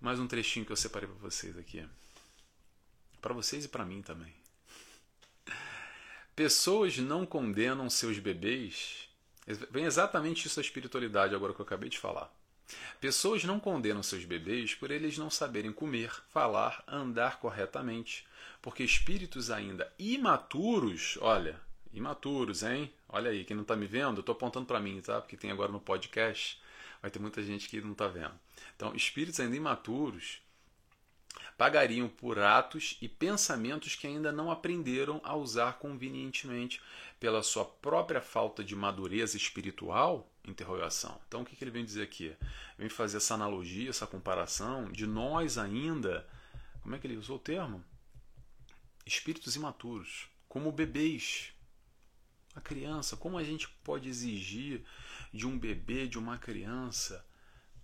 Mais 0.00 0.20
um 0.20 0.28
trechinho 0.28 0.64
que 0.64 0.70
eu 0.70 0.76
separei 0.76 1.08
para 1.08 1.18
vocês 1.18 1.58
aqui. 1.58 1.84
Para 3.20 3.34
vocês 3.34 3.64
e 3.64 3.68
para 3.68 3.84
mim 3.84 4.02
também. 4.02 4.32
Pessoas 6.36 6.96
não 6.98 7.26
condenam 7.26 7.90
seus 7.90 8.20
bebês. 8.20 9.08
Vem 9.72 9.84
exatamente 9.84 10.46
isso 10.46 10.60
a 10.60 10.62
espiritualidade 10.62 11.34
agora 11.34 11.52
que 11.52 11.60
eu 11.60 11.66
acabei 11.66 11.90
de 11.90 11.98
falar. 11.98 12.32
Pessoas 13.00 13.42
não 13.42 13.58
condenam 13.58 14.02
seus 14.02 14.24
bebês 14.24 14.76
por 14.76 14.92
eles 14.92 15.18
não 15.18 15.30
saberem 15.30 15.72
comer, 15.72 16.12
falar, 16.28 16.84
andar 16.86 17.40
corretamente, 17.40 18.24
porque 18.62 18.84
espíritos 18.84 19.50
ainda 19.50 19.92
imaturos, 19.98 21.18
olha, 21.20 21.60
imaturos, 21.92 22.62
hein? 22.62 22.92
Olha 23.08 23.30
aí, 23.30 23.44
quem 23.44 23.56
não 23.56 23.62
está 23.62 23.76
me 23.76 23.86
vendo, 23.86 24.18
eu 24.18 24.20
estou 24.20 24.34
apontando 24.34 24.66
para 24.66 24.80
mim, 24.80 25.00
tá? 25.00 25.20
Porque 25.20 25.36
tem 25.36 25.50
agora 25.50 25.72
no 25.72 25.80
podcast, 25.80 26.60
vai 27.00 27.10
ter 27.10 27.18
muita 27.18 27.42
gente 27.42 27.68
que 27.68 27.80
não 27.80 27.92
está 27.92 28.08
vendo. 28.08 28.34
Então, 28.76 28.94
espíritos 28.94 29.40
ainda 29.40 29.56
imaturos 29.56 30.40
pagariam 31.56 32.08
por 32.08 32.38
atos 32.38 32.96
e 33.02 33.08
pensamentos 33.08 33.96
que 33.96 34.06
ainda 34.06 34.30
não 34.30 34.50
aprenderam 34.50 35.20
a 35.24 35.34
usar 35.34 35.78
convenientemente 35.78 36.80
pela 37.18 37.42
sua 37.42 37.64
própria 37.64 38.20
falta 38.20 38.62
de 38.62 38.76
madureza 38.76 39.36
espiritual? 39.36 40.30
Interrogação. 40.46 41.20
Então, 41.26 41.42
o 41.42 41.44
que, 41.44 41.56
que 41.56 41.64
ele 41.64 41.72
vem 41.72 41.84
dizer 41.84 42.02
aqui? 42.02 42.34
Vem 42.78 42.88
fazer 42.88 43.16
essa 43.16 43.34
analogia, 43.34 43.90
essa 43.90 44.06
comparação 44.06 44.90
de 44.90 45.06
nós 45.06 45.58
ainda, 45.58 46.26
como 46.80 46.94
é 46.94 46.98
que 46.98 47.06
ele 47.06 47.16
usou 47.16 47.36
o 47.36 47.40
termo? 47.40 47.84
Espíritos 49.04 49.56
imaturos, 49.56 50.28
como 50.48 50.70
bebês, 50.70 51.52
a 52.54 52.60
criança, 52.60 53.16
como 53.16 53.38
a 53.38 53.44
gente 53.44 53.68
pode 53.84 54.08
exigir 54.08 54.84
de 55.32 55.46
um 55.46 55.58
bebê, 55.58 56.06
de 56.06 56.18
uma 56.18 56.38
criança, 56.38 57.24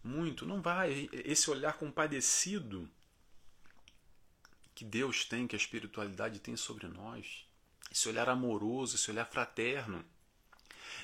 muito? 0.02 0.44
Não 0.44 0.60
vai. 0.60 1.08
Esse 1.12 1.50
olhar 1.50 1.74
compadecido 1.74 2.90
que 4.74 4.84
Deus 4.84 5.24
tem, 5.24 5.46
que 5.46 5.54
a 5.54 5.58
espiritualidade 5.58 6.40
tem 6.40 6.56
sobre 6.56 6.88
nós, 6.88 7.46
esse 7.90 8.08
olhar 8.08 8.28
amoroso, 8.28 8.96
esse 8.96 9.10
olhar 9.10 9.24
fraterno, 9.24 10.04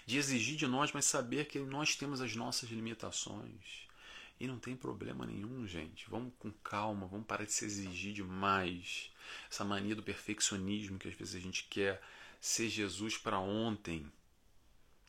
de 0.04 0.18
exigir 0.18 0.56
de 0.56 0.66
nós, 0.66 0.92
mas 0.92 1.04
saber 1.04 1.46
que 1.46 1.58
nós 1.60 1.94
temos 1.94 2.20
as 2.20 2.34
nossas 2.34 2.68
limitações. 2.70 3.88
E 4.40 4.46
não 4.46 4.58
tem 4.58 4.74
problema 4.74 5.26
nenhum, 5.26 5.66
gente. 5.66 6.08
Vamos 6.08 6.32
com 6.38 6.50
calma, 6.50 7.06
vamos 7.06 7.26
parar 7.26 7.44
de 7.44 7.52
se 7.52 7.64
exigir 7.64 8.14
demais. 8.14 9.12
Essa 9.50 9.64
mania 9.64 9.94
do 9.94 10.02
perfeccionismo 10.02 10.98
que 10.98 11.08
às 11.08 11.14
vezes 11.14 11.34
a 11.34 11.38
gente 11.38 11.64
quer 11.64 12.02
ser 12.40 12.70
Jesus 12.70 13.18
para 13.18 13.38
ontem, 13.38 14.10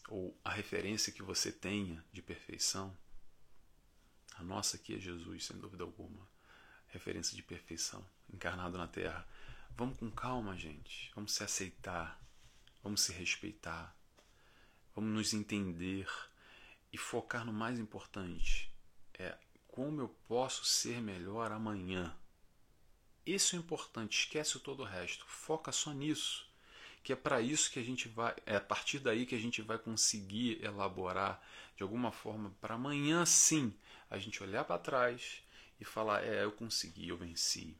ou 0.09 0.37
a 0.43 0.51
referência 0.51 1.13
que 1.13 1.23
você 1.23 1.49
tenha 1.49 2.03
de 2.11 2.21
perfeição. 2.21 2.95
A 4.35 4.43
nossa 4.43 4.75
aqui 4.75 4.95
é 4.95 4.99
Jesus, 4.99 5.45
sem 5.45 5.57
dúvida 5.57 5.83
alguma. 5.83 6.27
Referência 6.89 7.33
de 7.35 7.41
perfeição, 7.41 8.05
encarnado 8.33 8.77
na 8.77 8.87
Terra. 8.87 9.25
Vamos 9.77 9.97
com 9.97 10.11
calma, 10.11 10.57
gente. 10.57 11.09
Vamos 11.15 11.31
se 11.31 11.41
aceitar. 11.41 12.21
Vamos 12.83 13.01
se 13.01 13.13
respeitar. 13.13 13.95
Vamos 14.93 15.13
nos 15.13 15.33
entender 15.33 16.09
e 16.91 16.97
focar 16.97 17.45
no 17.45 17.53
mais 17.53 17.79
importante. 17.79 18.69
É 19.13 19.37
como 19.69 20.01
eu 20.01 20.09
posso 20.27 20.65
ser 20.65 21.01
melhor 21.01 21.53
amanhã. 21.53 22.13
Isso 23.25 23.55
é 23.55 23.59
importante, 23.59 24.19
esquece 24.19 24.59
todo 24.59 24.81
o 24.81 24.85
resto. 24.85 25.25
Foca 25.27 25.71
só 25.71 25.93
nisso 25.93 26.50
que 27.03 27.13
é 27.13 27.15
para 27.15 27.41
isso 27.41 27.71
que 27.71 27.79
a 27.79 27.83
gente 27.83 28.07
vai, 28.07 28.35
é 28.45 28.55
a 28.55 28.61
partir 28.61 28.99
daí 28.99 29.25
que 29.25 29.35
a 29.35 29.39
gente 29.39 29.61
vai 29.61 29.77
conseguir 29.77 30.63
elaborar 30.63 31.41
de 31.75 31.83
alguma 31.83 32.11
forma 32.11 32.53
para 32.61 32.75
amanhã 32.75 33.25
sim 33.25 33.73
a 34.09 34.17
gente 34.17 34.43
olhar 34.43 34.63
para 34.63 34.77
trás 34.77 35.41
e 35.79 35.85
falar 35.85 36.23
é 36.23 36.43
eu 36.43 36.51
consegui, 36.51 37.07
eu 37.07 37.17
venci. 37.17 37.75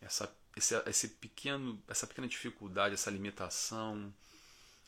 Essa 0.00 0.34
esse, 0.56 0.74
esse 0.88 1.08
pequeno, 1.08 1.82
essa 1.88 2.06
pequena 2.06 2.28
dificuldade, 2.28 2.94
essa 2.94 3.10
limitação, 3.10 4.14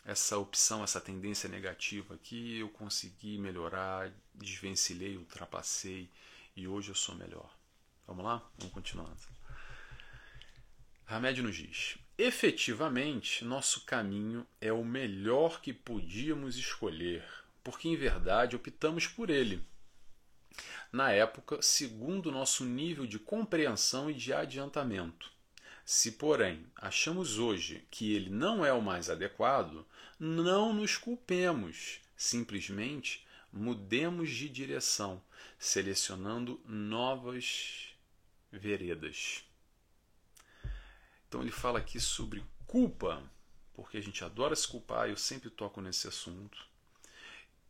essa 0.05 0.39
opção, 0.39 0.85
essa 0.85 1.01
tendência 1.01 1.49
negativa 1.49 2.15
aqui, 2.15 2.59
eu 2.59 2.69
consegui 2.69 3.37
melhorar, 3.39 4.13
desvencilhei, 4.35 5.17
ultrapassei 5.17 6.09
e 6.55 6.69
hoje 6.69 6.91
eu 6.91 6.95
sou 6.95 7.15
melhor. 7.17 7.53
Vamos 8.07 8.25
lá? 8.25 8.49
Vamos 8.59 8.73
continuando. 8.73 9.19
Hamed 11.07 11.43
nos 11.43 11.57
diz: 11.57 11.99
efetivamente, 12.19 13.45
nosso 13.45 13.85
caminho 13.85 14.47
é 14.61 14.73
o 14.73 14.85
melhor 14.85 15.61
que 15.61 15.73
podíamos 15.73 16.57
escolher, 16.57 17.25
porque 17.63 17.89
em 17.89 17.97
verdade 17.97 18.57
optamos 18.57 19.07
por 19.07 19.31
ele. 19.31 19.65
Na 20.91 21.11
época, 21.13 21.61
segundo 21.61 22.33
nosso 22.33 22.65
nível 22.65 23.07
de 23.07 23.19
compreensão 23.19 24.11
e 24.11 24.15
de 24.15 24.33
adiantamento. 24.33 25.31
Se, 25.85 26.13
porém, 26.13 26.67
achamos 26.75 27.39
hoje 27.39 27.87
que 27.91 28.15
ele 28.15 28.31
não 28.31 28.65
é 28.65 28.73
o 28.73 28.83
mais 28.83 29.09
adequado, 29.09 29.87
não 30.19 30.73
nos 30.73 30.97
culpemos, 30.97 32.01
simplesmente 32.17 33.27
mudemos 33.53 34.31
de 34.31 34.49
direção, 34.49 35.23
selecionando 35.59 36.61
novas 36.67 37.95
veredas. 38.51 39.45
Então 41.29 41.43
ele 41.43 41.51
fala 41.51 41.79
aqui 41.79 42.01
sobre 42.01 42.45
culpa, 42.67 43.23
porque 43.75 43.97
a 43.97 44.03
gente 44.03 44.25
adora 44.25 44.55
se 44.57 44.67
culpar, 44.67 45.09
eu 45.09 45.17
sempre 45.17 45.51
toco 45.51 45.81
nesse 45.81 46.09
assunto. 46.09 46.67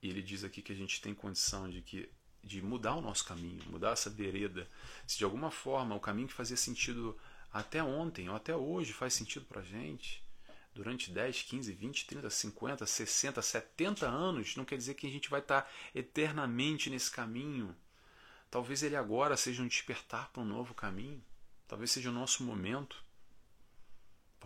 E 0.02 0.08
ele 0.08 0.22
diz 0.22 0.44
aqui 0.44 0.62
que 0.62 0.72
a 0.72 0.76
gente 0.76 1.00
tem 1.00 1.14
condição 1.14 1.68
de 1.68 1.82
que 1.82 2.08
de 2.42 2.62
mudar 2.62 2.94
o 2.94 3.00
nosso 3.00 3.24
caminho, 3.24 3.60
mudar 3.68 3.90
essa 3.90 4.08
vereda. 4.08 4.68
Se 5.04 5.18
de 5.18 5.24
alguma 5.24 5.50
forma 5.50 5.96
o 5.96 6.00
caminho 6.00 6.28
que 6.28 6.34
fazia 6.34 6.56
sentido 6.56 7.18
até 7.52 7.82
ontem 7.82 8.28
ou 8.28 8.36
até 8.36 8.54
hoje 8.54 8.92
faz 8.92 9.14
sentido 9.14 9.44
para 9.46 9.62
gente, 9.62 10.22
durante 10.72 11.10
10, 11.10 11.42
15, 11.42 11.72
20, 11.72 12.06
30, 12.06 12.30
50, 12.30 12.86
60, 12.86 13.42
70 13.42 14.06
anos, 14.06 14.54
não 14.56 14.64
quer 14.64 14.76
dizer 14.76 14.94
que 14.94 15.06
a 15.06 15.10
gente 15.10 15.28
vai 15.28 15.40
estar 15.40 15.68
eternamente 15.94 16.88
nesse 16.88 17.10
caminho. 17.10 17.74
Talvez 18.50 18.82
ele 18.82 18.94
agora 18.94 19.36
seja 19.36 19.62
um 19.62 19.66
despertar 19.66 20.30
para 20.30 20.42
um 20.42 20.46
novo 20.46 20.74
caminho. 20.74 21.22
Talvez 21.66 21.90
seja 21.90 22.10
o 22.10 22.12
nosso 22.12 22.44
momento. 22.44 23.02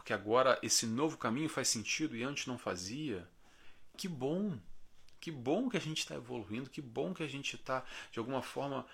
Porque 0.00 0.14
agora 0.14 0.58
esse 0.62 0.86
novo 0.86 1.18
caminho 1.18 1.50
faz 1.50 1.68
sentido 1.68 2.16
e 2.16 2.22
antes 2.22 2.46
não 2.46 2.56
fazia. 2.56 3.28
Que 3.98 4.08
bom! 4.08 4.58
Que 5.20 5.30
bom 5.30 5.68
que 5.68 5.76
a 5.76 5.80
gente 5.80 5.98
está 5.98 6.14
evoluindo, 6.14 6.70
que 6.70 6.80
bom 6.80 7.12
que 7.12 7.22
a 7.22 7.28
gente 7.28 7.54
está, 7.54 7.84
de 8.10 8.18
alguma 8.18 8.40
forma, 8.40 8.86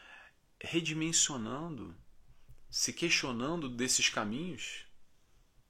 redimensionando, 0.60 1.94
se 2.68 2.92
questionando 2.92 3.68
desses 3.68 4.08
caminhos. 4.08 4.84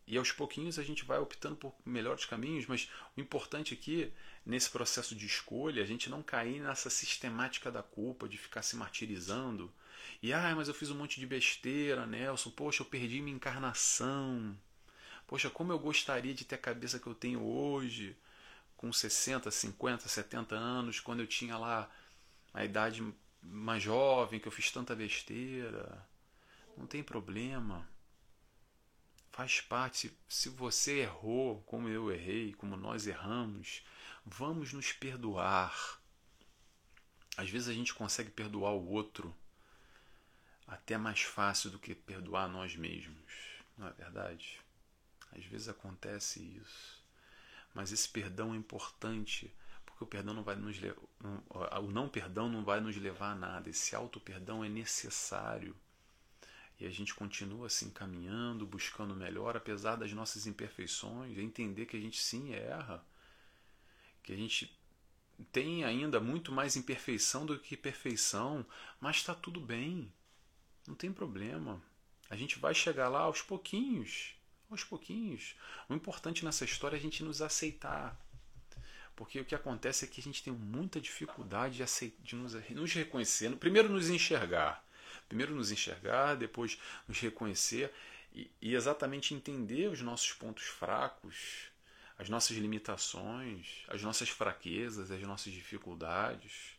E 0.06 0.16
aos 0.16 0.32
pouquinhos 0.32 0.78
a 0.78 0.82
gente 0.82 1.04
vai 1.04 1.18
optando 1.18 1.56
por 1.56 1.74
melhores 1.84 2.24
caminhos, 2.24 2.66
mas 2.66 2.88
o 3.14 3.20
importante 3.20 3.74
aqui, 3.74 4.10
nesse 4.44 4.70
processo 4.70 5.14
de 5.14 5.26
escolha, 5.26 5.82
a 5.82 5.86
gente 5.86 6.08
não 6.08 6.22
cair 6.22 6.62
nessa 6.62 6.88
sistemática 6.88 7.70
da 7.70 7.82
culpa, 7.82 8.26
de 8.26 8.38
ficar 8.38 8.62
se 8.62 8.74
martirizando. 8.74 9.70
E, 10.22 10.32
ah, 10.32 10.54
mas 10.56 10.66
eu 10.66 10.72
fiz 10.72 10.90
um 10.90 10.96
monte 10.96 11.20
de 11.20 11.26
besteira, 11.26 12.06
Nelson, 12.06 12.50
poxa, 12.52 12.80
eu 12.80 12.86
perdi 12.86 13.20
minha 13.20 13.36
encarnação. 13.36 14.56
Poxa, 15.26 15.50
como 15.50 15.72
eu 15.72 15.78
gostaria 15.78 16.32
de 16.34 16.44
ter 16.44 16.54
a 16.54 16.58
cabeça 16.58 16.98
que 16.98 17.06
eu 17.06 17.14
tenho 17.14 17.42
hoje, 17.42 18.16
com 18.76 18.92
60, 18.92 19.50
50, 19.50 20.08
70 20.08 20.54
anos, 20.54 21.00
quando 21.00 21.20
eu 21.20 21.26
tinha 21.26 21.56
lá 21.56 21.90
a 22.54 22.64
idade 22.64 23.02
mais 23.42 23.82
jovem, 23.82 24.40
que 24.40 24.46
eu 24.48 24.52
fiz 24.52 24.70
tanta 24.70 24.94
besteira. 24.94 26.06
Não 26.76 26.86
tem 26.86 27.02
problema. 27.02 27.86
Faz 29.32 29.60
parte. 29.60 30.16
Se, 30.28 30.48
você 30.48 31.00
errou, 31.00 31.62
como 31.62 31.88
eu 31.88 32.10
errei, 32.10 32.54
como 32.54 32.76
nós 32.76 33.06
erramos, 33.06 33.84
vamos 34.24 34.72
nos 34.72 34.92
perdoar. 34.92 36.00
Às 37.36 37.50
vezes 37.50 37.68
a 37.68 37.72
gente 37.72 37.94
consegue 37.94 38.30
perdoar 38.30 38.72
o 38.72 38.88
outro 38.88 39.34
até 40.66 40.98
mais 40.98 41.20
fácil 41.20 41.70
do 41.70 41.78
que 41.78 41.94
perdoar 41.94 42.48
nós 42.48 42.74
mesmos, 42.74 43.32
não 43.78 43.86
é 43.86 43.92
verdade? 43.92 44.60
Às 45.36 45.44
vezes 45.44 45.68
acontece 45.68 46.40
isso. 46.40 47.04
Mas 47.74 47.92
esse 47.92 48.08
perdão 48.08 48.54
é 48.54 48.56
importante, 48.56 49.52
porque 49.84 50.04
o 50.04 50.06
perdão 50.06 50.34
não 50.34 50.42
vai 50.42 50.56
nos 50.56 50.76
o 51.80 51.90
não 51.90 52.08
perdão 52.08 52.48
não 52.48 52.64
vai 52.64 52.80
nos 52.80 52.96
levar 52.96 53.32
a 53.32 53.34
nada. 53.34 53.68
Esse 53.68 53.94
auto 53.94 54.18
perdão 54.18 54.64
é 54.64 54.68
necessário. 54.68 55.76
E 56.78 56.86
a 56.86 56.90
gente 56.90 57.14
continua 57.14 57.66
assim 57.66 57.90
caminhando, 57.90 58.66
buscando 58.66 59.14
melhor, 59.14 59.56
apesar 59.56 59.96
das 59.96 60.12
nossas 60.12 60.46
imperfeições, 60.46 61.38
entender 61.38 61.86
que 61.86 61.96
a 61.96 62.00
gente 62.00 62.20
sim 62.20 62.52
erra, 62.52 63.04
que 64.22 64.32
a 64.32 64.36
gente 64.36 64.78
tem 65.52 65.84
ainda 65.84 66.20
muito 66.20 66.52
mais 66.52 66.76
imperfeição 66.76 67.46
do 67.46 67.58
que 67.58 67.76
perfeição, 67.76 68.64
mas 69.00 69.16
está 69.16 69.34
tudo 69.34 69.60
bem, 69.60 70.12
não 70.86 70.94
tem 70.94 71.12
problema. 71.12 71.82
A 72.28 72.36
gente 72.36 72.58
vai 72.58 72.74
chegar 72.74 73.08
lá 73.08 73.20
aos 73.20 73.40
pouquinhos, 73.40 74.34
aos 74.70 74.84
pouquinhos. 74.84 75.54
O 75.88 75.94
importante 75.94 76.44
nessa 76.44 76.64
história 76.64 76.96
é 76.96 76.98
a 76.98 77.02
gente 77.02 77.22
nos 77.22 77.42
aceitar. 77.42 78.18
Porque 79.14 79.40
o 79.40 79.44
que 79.44 79.54
acontece 79.54 80.04
é 80.04 80.08
que 80.08 80.20
a 80.20 80.22
gente 80.22 80.42
tem 80.42 80.52
muita 80.52 81.00
dificuldade 81.00 81.76
de, 81.76 81.82
aceitar, 81.82 82.22
de 82.22 82.36
nos, 82.36 82.52
nos 82.52 82.92
reconhecer. 82.92 83.54
Primeiro, 83.56 83.88
nos 83.88 84.10
enxergar. 84.10 84.84
Primeiro, 85.28 85.54
nos 85.54 85.70
enxergar, 85.72 86.34
depois, 86.34 86.78
nos 87.08 87.18
reconhecer 87.18 87.92
e, 88.32 88.50
e 88.60 88.74
exatamente 88.74 89.34
entender 89.34 89.88
os 89.88 90.02
nossos 90.02 90.32
pontos 90.34 90.64
fracos, 90.64 91.70
as 92.18 92.28
nossas 92.28 92.56
limitações, 92.56 93.84
as 93.88 94.02
nossas 94.02 94.28
fraquezas, 94.28 95.10
as 95.10 95.22
nossas 95.22 95.52
dificuldades. 95.52 96.76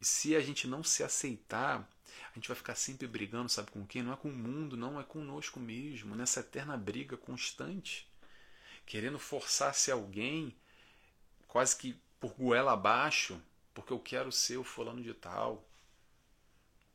E 0.00 0.06
se 0.06 0.34
a 0.34 0.40
gente 0.40 0.66
não 0.66 0.82
se 0.82 1.02
aceitar, 1.02 1.88
a 2.32 2.34
gente 2.34 2.48
vai 2.48 2.56
ficar 2.56 2.74
sempre 2.74 3.06
brigando, 3.06 3.48
sabe 3.48 3.70
com 3.70 3.86
quem? 3.86 4.02
Não 4.02 4.12
é 4.12 4.16
com 4.16 4.28
o 4.28 4.32
mundo, 4.32 4.76
não, 4.76 5.00
é 5.00 5.04
conosco 5.04 5.58
mesmo, 5.60 6.14
nessa 6.14 6.40
eterna 6.40 6.76
briga 6.76 7.16
constante, 7.16 8.08
querendo 8.86 9.18
forçar 9.18 9.74
se 9.74 9.90
alguém, 9.90 10.54
quase 11.46 11.76
que 11.76 11.96
por 12.20 12.34
goela 12.34 12.72
abaixo, 12.72 13.40
porque 13.72 13.92
eu 13.92 13.98
quero 13.98 14.32
ser 14.32 14.56
o 14.56 14.64
fulano 14.64 15.02
de 15.02 15.14
tal. 15.14 15.64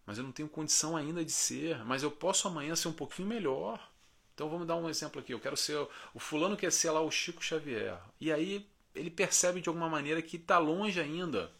Mas 0.06 0.17
eu 0.17 0.23
não 0.23 0.32
tenho 0.32 0.49
condição 0.49 0.97
ainda 0.97 1.23
de 1.23 1.32
ser, 1.32 1.84
mas 1.86 2.04
eu 2.04 2.12
posso 2.12 2.47
amanhã 2.47 2.76
ser 2.76 2.89
um 2.89 2.93
pouquinho 2.93 3.28
melhor. 3.28 3.89
Então 4.34 4.49
vamos 4.49 4.67
dar 4.67 4.76
um 4.76 4.89
exemplo 4.89 5.21
aqui. 5.21 5.34
Eu 5.34 5.39
quero 5.39 5.56
ser 5.56 5.78
o 6.13 6.19
fulano 6.19 6.58
quer 6.58 6.71
ser 6.71 6.91
lá 6.91 6.99
o 7.02 7.12
Chico 7.12 7.43
Xavier. 7.43 7.97
E 8.19 8.32
aí 8.32 8.67
ele 8.93 9.10
percebe 9.10 9.62
de 9.62 9.69
alguma 9.69 9.89
maneira 9.89 10.21
que 10.21 10.38
está 10.38 10.58
longe 10.58 10.99
ainda 10.99 11.52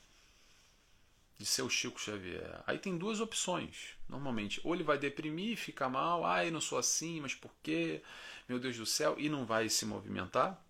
de 1.38 1.46
ser 1.46 1.62
o 1.62 1.70
Chico 1.70 2.00
Xavier. 2.00 2.62
Aí 2.66 2.78
tem 2.78 2.98
duas 2.98 3.20
opções, 3.20 3.96
normalmente. 4.08 4.62
Ou 4.64 4.74
ele 4.74 4.84
vai 4.84 4.98
deprimir, 4.98 5.58
ficar 5.58 5.90
mal, 5.90 6.26
ai, 6.26 6.52
não 6.52 6.62
sou 6.62 6.78
assim, 6.78 7.20
mas 7.20 7.34
por 7.34 7.52
quê? 7.62 8.02
Meu 8.48 8.60
Deus 8.60 8.78
do 8.78 8.86
céu, 8.86 9.16
e 9.18 9.30
não 9.30 9.46
vai 9.46 9.70
se 9.70 9.86
movimentar, 9.86 10.64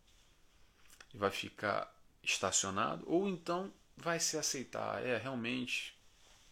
e 1.13 1.17
vai 1.17 1.31
ficar 1.31 1.93
estacionado, 2.23 3.03
ou 3.07 3.27
então 3.27 3.71
vai 3.97 4.19
se 4.19 4.37
aceitar. 4.37 5.03
É, 5.05 5.17
realmente, 5.17 5.95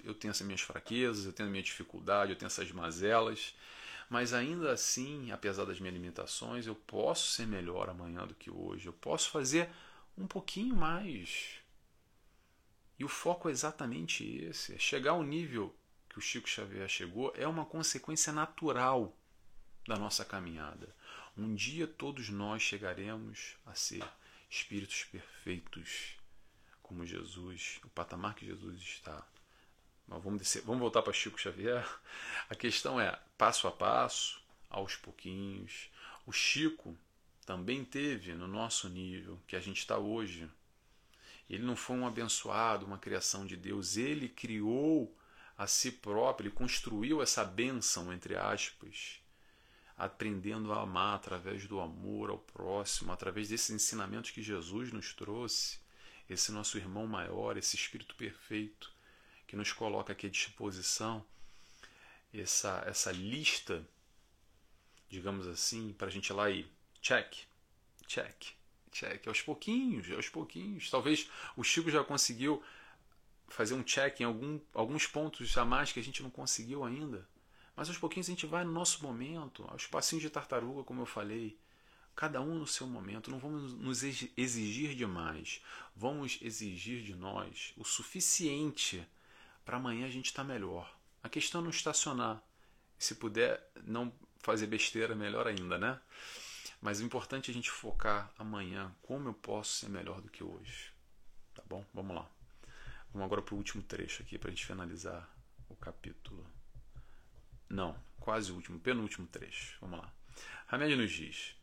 eu 0.03 0.13
tenho 0.13 0.31
essas 0.31 0.45
minhas 0.45 0.61
fraquezas, 0.61 1.25
eu 1.25 1.33
tenho 1.33 1.47
a 1.47 1.51
minha 1.51 1.63
dificuldade, 1.63 2.31
eu 2.31 2.37
tenho 2.37 2.47
essas 2.47 2.71
mazelas, 2.71 3.55
mas 4.09 4.33
ainda 4.33 4.71
assim, 4.71 5.31
apesar 5.31 5.65
das 5.65 5.79
minhas 5.79 5.95
limitações, 5.95 6.67
eu 6.67 6.75
posso 6.75 7.29
ser 7.29 7.47
melhor 7.47 7.89
amanhã 7.89 8.27
do 8.27 8.35
que 8.35 8.51
hoje, 8.51 8.87
eu 8.87 8.93
posso 8.93 9.29
fazer 9.29 9.69
um 10.17 10.27
pouquinho 10.27 10.75
mais 10.75 11.60
e 13.01 13.03
o 13.03 13.07
foco 13.07 13.49
é 13.49 13.51
exatamente 13.51 14.23
esse: 14.23 14.75
é 14.75 14.77
chegar 14.77 15.13
ao 15.13 15.23
nível 15.23 15.75
que 16.07 16.19
o 16.19 16.21
Chico 16.21 16.47
Xavier 16.47 16.87
chegou 16.87 17.33
é 17.35 17.47
uma 17.47 17.65
consequência 17.65 18.31
natural 18.31 19.17
da 19.87 19.97
nossa 19.97 20.23
caminhada. 20.23 20.95
Um 21.35 21.55
dia 21.55 21.87
todos 21.87 22.29
nós 22.29 22.61
chegaremos 22.61 23.57
a 23.65 23.73
ser 23.73 24.07
espíritos 24.47 25.03
perfeitos, 25.05 26.15
como 26.83 27.03
Jesus, 27.03 27.79
o 27.83 27.89
patamar 27.89 28.35
que 28.35 28.45
Jesus 28.45 28.79
está. 28.79 29.27
Mas 30.07 30.23
vamos, 30.23 30.39
descer, 30.39 30.61
vamos 30.61 30.81
voltar 30.81 31.01
para 31.01 31.11
Chico 31.11 31.41
Xavier. 31.41 31.83
A 32.51 32.53
questão 32.53 33.01
é 33.01 33.19
passo 33.35 33.67
a 33.67 33.71
passo, 33.71 34.39
aos 34.69 34.95
pouquinhos. 34.95 35.89
O 36.27 36.31
Chico 36.31 36.95
também 37.47 37.83
teve 37.83 38.35
no 38.35 38.47
nosso 38.47 38.87
nível 38.89 39.41
que 39.47 39.55
a 39.55 39.59
gente 39.59 39.79
está 39.79 39.97
hoje, 39.97 40.47
ele 41.51 41.63
não 41.63 41.75
foi 41.75 41.97
um 41.97 42.07
abençoado, 42.07 42.85
uma 42.85 42.97
criação 42.97 43.45
de 43.45 43.57
Deus. 43.57 43.97
Ele 43.97 44.29
criou 44.29 45.13
a 45.57 45.67
si 45.67 45.91
próprio, 45.91 46.47
ele 46.47 46.55
construiu 46.55 47.21
essa 47.21 47.43
bênção, 47.43 48.13
entre 48.13 48.37
aspas, 48.37 49.19
aprendendo 49.97 50.71
a 50.71 50.81
amar 50.81 51.15
através 51.15 51.67
do 51.67 51.81
amor 51.81 52.29
ao 52.29 52.37
próximo, 52.37 53.11
através 53.11 53.49
desses 53.49 53.69
ensinamentos 53.69 54.31
que 54.31 54.41
Jesus 54.41 54.93
nos 54.93 55.13
trouxe, 55.13 55.79
esse 56.29 56.53
nosso 56.53 56.77
irmão 56.77 57.05
maior, 57.05 57.57
esse 57.57 57.75
Espírito 57.75 58.15
perfeito 58.15 58.89
que 59.45 59.57
nos 59.57 59.73
coloca 59.73 60.13
aqui 60.13 60.27
à 60.27 60.29
disposição, 60.29 61.25
essa, 62.33 62.81
essa 62.87 63.11
lista, 63.11 63.85
digamos 65.09 65.45
assim, 65.47 65.91
para 65.91 66.07
a 66.07 66.11
gente 66.11 66.29
ir 66.29 66.33
lá 66.33 66.49
e 66.49 66.65
check, 67.01 67.39
check, 68.07 68.60
check, 68.91 69.27
aos 69.27 69.41
pouquinhos, 69.41 70.11
aos 70.11 70.29
pouquinhos. 70.29 70.89
Talvez 70.89 71.29
o 71.55 71.63
Chico 71.63 71.89
já 71.89 72.03
conseguiu 72.03 72.63
fazer 73.47 73.73
um 73.73 73.83
check 73.83 74.21
em 74.21 74.23
algum, 74.23 74.59
alguns 74.73 75.07
pontos 75.07 75.57
a 75.57 75.65
mais 75.65 75.91
que 75.91 75.99
a 75.99 76.03
gente 76.03 76.23
não 76.23 76.29
conseguiu 76.29 76.83
ainda. 76.83 77.27
Mas 77.75 77.89
aos 77.89 77.97
pouquinhos 77.97 78.27
a 78.27 78.31
gente 78.31 78.45
vai 78.45 78.63
no 78.63 78.71
nosso 78.71 79.03
momento, 79.03 79.65
aos 79.69 79.87
passinhos 79.87 80.21
de 80.21 80.29
tartaruga, 80.29 80.83
como 80.83 81.01
eu 81.01 81.05
falei. 81.05 81.57
Cada 82.15 82.41
um 82.41 82.55
no 82.55 82.67
seu 82.67 82.85
momento. 82.85 83.31
Não 83.31 83.39
vamos 83.39 83.73
nos 83.73 84.03
exigir 84.03 84.95
demais. 84.95 85.61
Vamos 85.95 86.37
exigir 86.41 87.01
de 87.03 87.15
nós 87.15 87.73
o 87.77 87.85
suficiente 87.85 89.07
para 89.63 89.77
amanhã 89.77 90.05
a 90.05 90.09
gente 90.09 90.25
estar 90.25 90.43
tá 90.43 90.47
melhor. 90.47 90.93
A 91.23 91.29
questão 91.29 91.61
é 91.61 91.63
não 91.63 91.71
estacionar. 91.71 92.43
Se 92.99 93.15
puder 93.15 93.65
não 93.83 94.13
fazer 94.39 94.67
besteira, 94.67 95.15
melhor 95.15 95.47
ainda, 95.47 95.77
né? 95.77 95.99
Mas 96.81 96.99
o 96.99 97.03
importante 97.03 97.49
é 97.49 97.51
a 97.51 97.53
gente 97.53 97.69
focar 97.69 98.33
amanhã 98.37 98.93
como 99.03 99.29
eu 99.29 99.33
posso 99.33 99.71
ser 99.73 99.89
melhor 99.89 100.19
do 100.19 100.29
que 100.29 100.43
hoje. 100.43 100.91
Tá 101.53 101.61
bom? 101.67 101.85
Vamos 101.93 102.15
lá. 102.15 102.27
Vamos 103.13 103.25
agora 103.25 103.41
para 103.41 103.53
o 103.53 103.57
último 103.57 103.83
trecho 103.83 104.23
aqui 104.23 104.37
para 104.37 104.49
a 104.49 104.51
gente 104.51 104.65
finalizar 104.65 105.29
o 105.69 105.75
capítulo. 105.75 106.45
Não, 107.69 107.95
quase 108.19 108.51
o 108.51 108.55
último, 108.55 108.79
penúltimo 108.79 109.27
trecho. 109.27 109.77
Vamos 109.79 109.99
lá. 109.99 110.11
Hamed 110.67 110.95
nos 110.95 111.11
diz: 111.11 111.55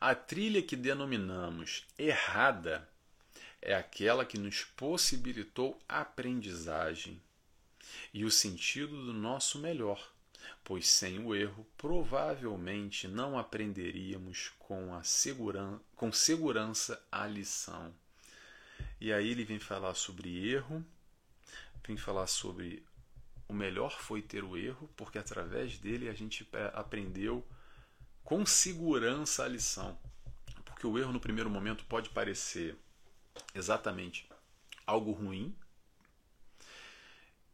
A 0.00 0.14
trilha 0.14 0.62
que 0.62 0.74
denominamos 0.74 1.86
errada 1.96 2.88
é 3.62 3.74
aquela 3.74 4.24
que 4.24 4.38
nos 4.38 4.64
possibilitou 4.64 5.78
aprendizagem 5.88 7.22
e 8.12 8.24
o 8.24 8.30
sentido 8.30 9.04
do 9.04 9.12
nosso 9.12 9.58
melhor, 9.58 10.12
pois 10.64 10.86
sem 10.86 11.18
o 11.24 11.34
erro 11.34 11.66
provavelmente 11.76 13.08
não 13.08 13.38
aprenderíamos 13.38 14.52
com, 14.58 14.94
a 14.94 15.02
seguran 15.02 15.78
com 15.96 16.12
segurança 16.12 17.02
a 17.10 17.26
lição. 17.26 17.92
E 19.00 19.12
aí 19.12 19.30
ele 19.30 19.44
vem 19.44 19.58
falar 19.58 19.94
sobre 19.94 20.48
erro, 20.50 20.84
vem 21.86 21.96
falar 21.96 22.26
sobre 22.26 22.84
o 23.50 23.52
melhor 23.52 24.00
foi 24.00 24.22
ter 24.22 24.44
o 24.44 24.56
erro, 24.56 24.88
porque 24.96 25.18
através 25.18 25.76
dele 25.76 26.08
a 26.08 26.12
gente 26.12 26.48
aprendeu 26.72 27.44
com 28.22 28.46
segurança 28.46 29.44
a 29.44 29.48
lição. 29.48 29.98
Porque 30.64 30.86
o 30.86 30.96
erro 30.96 31.12
no 31.12 31.18
primeiro 31.18 31.50
momento 31.50 31.84
pode 31.86 32.10
parecer 32.10 32.76
exatamente 33.52 34.28
algo 34.86 35.10
ruim. 35.10 35.52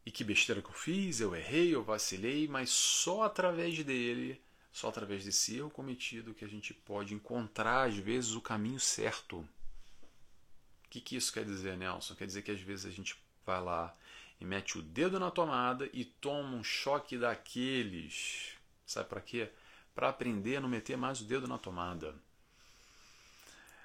E 0.06 0.10
que 0.12 0.22
besteira 0.22 0.62
que 0.62 0.68
eu 0.68 0.72
fiz, 0.72 1.18
eu 1.18 1.34
errei, 1.34 1.74
eu 1.74 1.82
vacilei, 1.82 2.46
mas 2.46 2.70
só 2.70 3.24
através 3.24 3.82
dele, 3.82 4.40
só 4.72 4.88
através 4.88 5.24
desse 5.24 5.56
erro 5.56 5.68
cometido 5.68 6.32
que 6.32 6.44
a 6.44 6.48
gente 6.48 6.72
pode 6.72 7.12
encontrar 7.12 7.88
às 7.88 7.96
vezes 7.96 8.34
o 8.34 8.40
caminho 8.40 8.78
certo. 8.78 9.38
O 9.38 10.88
que, 10.88 11.00
que 11.00 11.16
isso 11.16 11.32
quer 11.32 11.44
dizer, 11.44 11.76
Nelson? 11.76 12.14
Quer 12.14 12.26
dizer 12.26 12.42
que 12.42 12.52
às 12.52 12.60
vezes 12.60 12.86
a 12.86 12.90
gente 12.90 13.16
vai 13.44 13.60
lá 13.60 13.96
e 14.40 14.44
mete 14.44 14.78
o 14.78 14.82
dedo 14.82 15.18
na 15.18 15.30
tomada 15.30 15.90
e 15.92 16.04
toma 16.04 16.56
um 16.56 16.62
choque 16.62 17.18
daqueles. 17.18 18.52
Sabe 18.86 19.08
para 19.08 19.20
quê? 19.20 19.50
Para 19.92 20.08
aprender 20.08 20.56
a 20.56 20.60
não 20.60 20.68
meter 20.68 20.96
mais 20.96 21.20
o 21.20 21.24
dedo 21.24 21.48
na 21.48 21.58
tomada. 21.58 22.14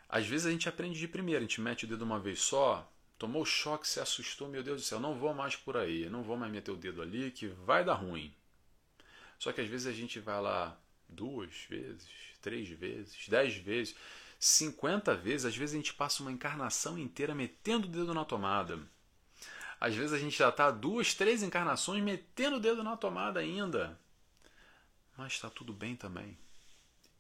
Às 0.08 0.28
vezes 0.28 0.46
a 0.46 0.52
gente 0.52 0.70
aprende 0.70 1.00
de 1.00 1.08
primeira, 1.08 1.40
a 1.40 1.42
gente 1.42 1.62
mete 1.62 1.86
o 1.86 1.88
dedo 1.88 2.04
uma 2.04 2.20
vez 2.20 2.42
só, 2.42 2.91
tomou 3.22 3.46
choque, 3.46 3.88
se 3.88 4.00
assustou, 4.00 4.48
meu 4.48 4.64
Deus 4.64 4.82
do 4.82 4.84
céu, 4.84 5.00
não 5.00 5.14
vou 5.14 5.32
mais 5.32 5.56
por 5.56 5.78
aí, 5.78 6.10
não 6.10 6.24
vou 6.24 6.36
mais 6.36 6.52
meter 6.52 6.72
o 6.72 6.76
dedo 6.76 7.04
ali 7.04 7.30
que 7.30 7.46
vai 7.46 7.86
dar 7.86 7.94
ruim. 7.94 8.34
Só 9.38 9.52
que 9.52 9.62
às 9.62 9.68
vezes 9.68 9.86
a 9.86 9.92
gente 9.92 10.20
vai 10.20 10.42
lá 10.42 10.76
duas 11.08 11.54
vezes, 11.70 12.10
três 12.42 12.68
vezes, 12.68 13.28
dez 13.28 13.56
vezes, 13.56 13.96
cinquenta 14.40 15.16
vezes, 15.16 15.46
às 15.46 15.56
vezes 15.56 15.76
a 15.76 15.78
gente 15.78 15.94
passa 15.94 16.24
uma 16.24 16.32
encarnação 16.32 16.98
inteira 16.98 17.36
metendo 17.36 17.88
o 17.88 17.92
dedo 17.92 18.12
na 18.12 18.26
tomada. 18.26 18.80
Às 19.80 19.94
vezes 19.94 20.14
a 20.14 20.18
gente 20.18 20.36
já 20.36 20.50
está 20.50 20.72
duas, 20.72 21.14
três 21.14 21.44
encarnações 21.44 22.04
metendo 22.04 22.56
o 22.56 22.60
dedo 22.60 22.84
na 22.84 22.98
tomada 22.98 23.40
ainda. 23.40 24.00
Mas 25.16 25.34
está 25.34 25.48
tudo 25.48 25.74
bem 25.74 25.96
também. 25.96 26.36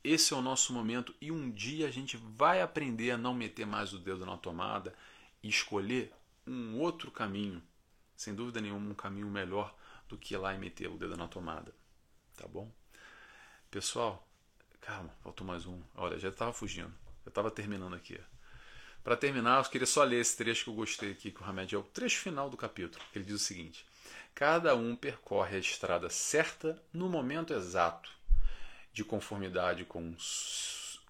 Esse 0.04 0.34
é 0.34 0.36
o 0.36 0.42
nosso 0.42 0.74
momento 0.74 1.14
e 1.22 1.32
um 1.32 1.52
dia 1.52 1.88
a 1.88 1.92
gente 1.92 2.18
vai 2.18 2.60
aprender 2.60 3.12
a 3.12 3.18
não 3.20 3.36
meter 3.36 3.68
mais 3.68 3.94
o 3.94 4.00
dedo 4.00 4.26
na 4.26 4.36
tomada 4.36 4.96
e 5.43 5.49
escolher 5.49 6.12
um 6.45 6.80
outro 6.80 7.12
caminho. 7.12 7.62
Sem 8.15 8.36
dúvida 8.36 8.62
nenhuma, 8.62 8.91
um 8.91 8.95
caminho 8.95 9.27
melhor 9.27 9.75
do 10.08 10.17
que 10.17 10.34
ir 10.34 10.38
lá 10.38 10.54
e 10.54 10.58
meter 10.58 10.89
o 10.89 10.97
dedo 10.97 11.17
na 11.17 11.27
tomada. 11.27 11.73
Tá 12.36 12.47
bom? 12.47 12.71
Pessoal, 13.69 14.27
calma, 14.80 15.10
faltou 15.23 15.45
mais 15.45 15.65
um. 15.65 15.82
Olha, 15.95 16.19
já 16.19 16.30
estava 16.30 16.54
fugindo. 16.54 16.93
Já 17.23 17.30
estava 17.30 17.49
terminando 17.49 17.95
aqui. 17.95 18.19
Para 19.04 19.17
terminar, 19.17 19.63
eu 19.63 19.69
queria 19.69 19.88
só 19.88 20.04
ler 20.04 20.19
esse 20.19 20.38
trecho 20.38 20.65
que 20.65 20.69
eu 20.69 20.75
gostei 20.75 21.12
aqui, 21.12 21.32
que 21.32 21.41
o 21.41 21.45
Hamed 21.45 21.73
é 21.73 21.77
o 21.77 21.84
trecho 21.84 22.19
final 22.19 22.49
do 22.49 22.58
capítulo. 22.58 23.04
Ele 23.15 23.25
diz 23.25 23.36
o 23.36 23.39
seguinte: 23.39 23.86
Cada 24.36 24.75
um 24.75 24.95
percorre 24.95 25.56
a 25.56 25.60
estrada 25.60 26.10
certa 26.10 26.82
no 26.93 27.10
momento 27.10 27.54
exato, 27.54 28.12
de 28.93 29.04
conformidade 29.04 29.86
com, 29.86 30.15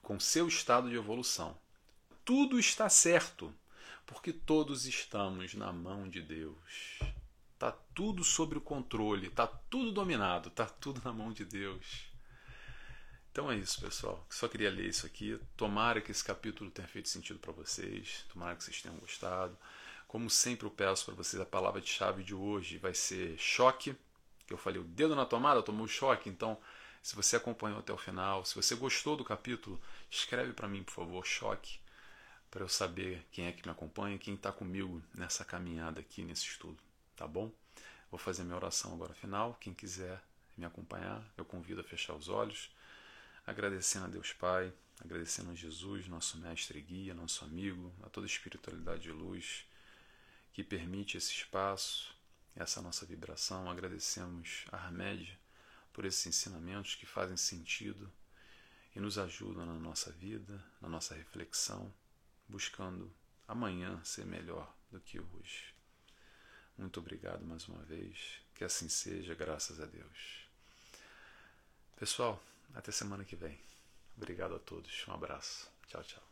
com 0.02 0.20
seu 0.20 0.48
estado 0.48 0.90
de 0.90 0.96
evolução. 0.96 1.58
Tudo 2.24 2.60
está 2.60 2.88
certo, 2.88 3.54
porque 4.12 4.34
todos 4.34 4.86
estamos 4.86 5.54
na 5.54 5.72
mão 5.72 6.10
de 6.10 6.22
Deus. 6.22 7.00
Está 7.54 7.72
tudo 7.96 8.24
sob 8.24 8.58
o 8.58 8.62
controle, 8.62 9.28
está 9.28 9.48
tudo 9.48 9.92
dominado, 9.92 10.50
está 10.50 10.66
tudo 10.66 11.02
na 11.04 11.14
mão 11.14 11.32
de 11.32 11.46
Deus. 11.46 12.12
Então 13.32 13.50
é 13.50 13.56
isso, 13.56 13.80
pessoal. 13.80 14.26
Só 14.30 14.50
queria 14.50 14.70
ler 14.70 14.90
isso 14.90 15.06
aqui. 15.06 15.40
Tomara 15.56 16.02
que 16.02 16.12
esse 16.12 16.24
capítulo 16.24 16.70
tenha 16.70 16.88
feito 16.88 17.08
sentido 17.08 17.40
para 17.40 17.54
vocês. 17.54 18.26
Tomara 18.32 18.56
que 18.56 18.64
vocês 18.64 18.82
tenham 18.82 18.98
gostado. 18.98 19.58
Como 20.08 20.30
sempre, 20.30 20.66
eu 20.66 20.72
peço 20.72 21.06
para 21.06 21.16
vocês 21.16 21.42
a 21.42 21.46
palavra 21.46 21.80
de 21.80 21.88
chave 21.88 22.22
de 22.22 22.36
hoje 22.36 22.78
vai 22.78 22.94
ser 22.94 23.38
choque. 23.38 23.96
Que 24.46 24.54
eu 24.54 24.58
falei, 24.58 24.82
o 24.82 24.84
dedo 24.84 25.16
na 25.16 25.26
tomada 25.26 25.64
tomou 25.64 25.88
choque. 25.88 26.30
Então, 26.30 26.58
se 27.02 27.16
você 27.16 27.38
acompanhou 27.38 27.80
até 27.80 27.94
o 27.94 27.98
final, 27.98 28.44
se 28.44 28.56
você 28.56 28.76
gostou 28.76 29.16
do 29.16 29.24
capítulo, 29.24 29.80
escreve 30.10 30.52
para 30.52 30.68
mim, 30.68 30.84
por 30.84 30.92
favor, 30.92 31.26
choque, 31.26 31.80
para 32.52 32.64
eu 32.64 32.70
saber 32.70 33.26
quem 33.32 33.48
é 33.48 33.52
que 33.52 33.66
me 33.66 33.72
acompanha, 33.72 34.20
quem 34.20 34.36
está 34.36 34.52
comigo 34.52 35.02
nessa 35.16 35.44
caminhada 35.44 36.02
aqui, 36.02 36.22
nesse 36.22 36.44
estudo. 36.44 36.78
Tá 37.16 37.26
bom? 37.26 37.52
Vou 38.12 38.20
fazer 38.20 38.44
minha 38.44 38.58
oração 38.58 38.94
agora 38.94 39.14
final. 39.14 39.58
Quem 39.60 39.74
quiser 39.74 40.22
me 40.58 40.66
acompanhar, 40.66 41.24
eu 41.38 41.46
convido 41.46 41.82
a 41.82 41.84
fechar 41.84 42.14
os 42.14 42.28
olhos 42.28 42.70
agradecendo 43.46 44.06
a 44.06 44.10
Deus 44.10 44.34
Pai, 44.34 44.72
agradecendo 45.04 45.52
a 45.52 45.56
Jesus, 45.56 46.08
nosso 46.08 46.38
mestre 46.38 46.80
e 46.80 46.82
guia, 46.82 47.14
nosso 47.14 47.44
amigo, 47.44 47.92
a 48.04 48.10
toda 48.10 48.26
a 48.26 48.30
espiritualidade 48.30 49.04
de 49.04 49.12
luz 49.12 49.66
que 50.54 50.64
permite 50.64 51.18
esse 51.18 51.32
espaço, 51.32 52.16
essa 52.56 52.82
nossa 52.82 53.06
vibração. 53.06 53.70
Agradecemos 53.70 54.66
a 54.72 54.78
Armédia 54.78 55.38
por 55.94 56.06
esses 56.06 56.26
ensinamentos 56.28 56.96
que 56.96 57.06
fazem 57.06 57.38
sentido 57.38 58.12
e 58.96 59.00
nos 59.00 59.18
ajudam 59.18 59.66
na 59.66 59.74
nossa 59.74 60.12
vida, 60.12 60.64
na 60.82 60.90
nossa 60.90 61.16
reflexão, 61.16 61.92
buscando 62.52 63.12
amanhã 63.48 64.04
ser 64.04 64.26
melhor 64.26 64.76
do 64.92 65.00
que 65.00 65.20
hoje. 65.20 65.74
Muito 66.78 67.00
obrigado 67.00 67.46
mais 67.46 67.68
uma 67.68 67.82
vez. 67.84 68.42
Que 68.54 68.64
assim 68.64 68.90
seja, 68.90 69.34
graças 69.34 69.80
a 69.80 69.86
Deus. 69.86 70.48
Pessoal, 71.98 72.42
até 72.76 72.92
semana 72.92 73.24
que 73.24 73.36
vem. 73.36 73.60
Obrigado 74.18 74.56
a 74.56 74.60
todos. 74.60 75.08
Um 75.08 75.14
abraço. 75.14 75.72
Tchau, 75.88 76.04
tchau. 76.04 76.31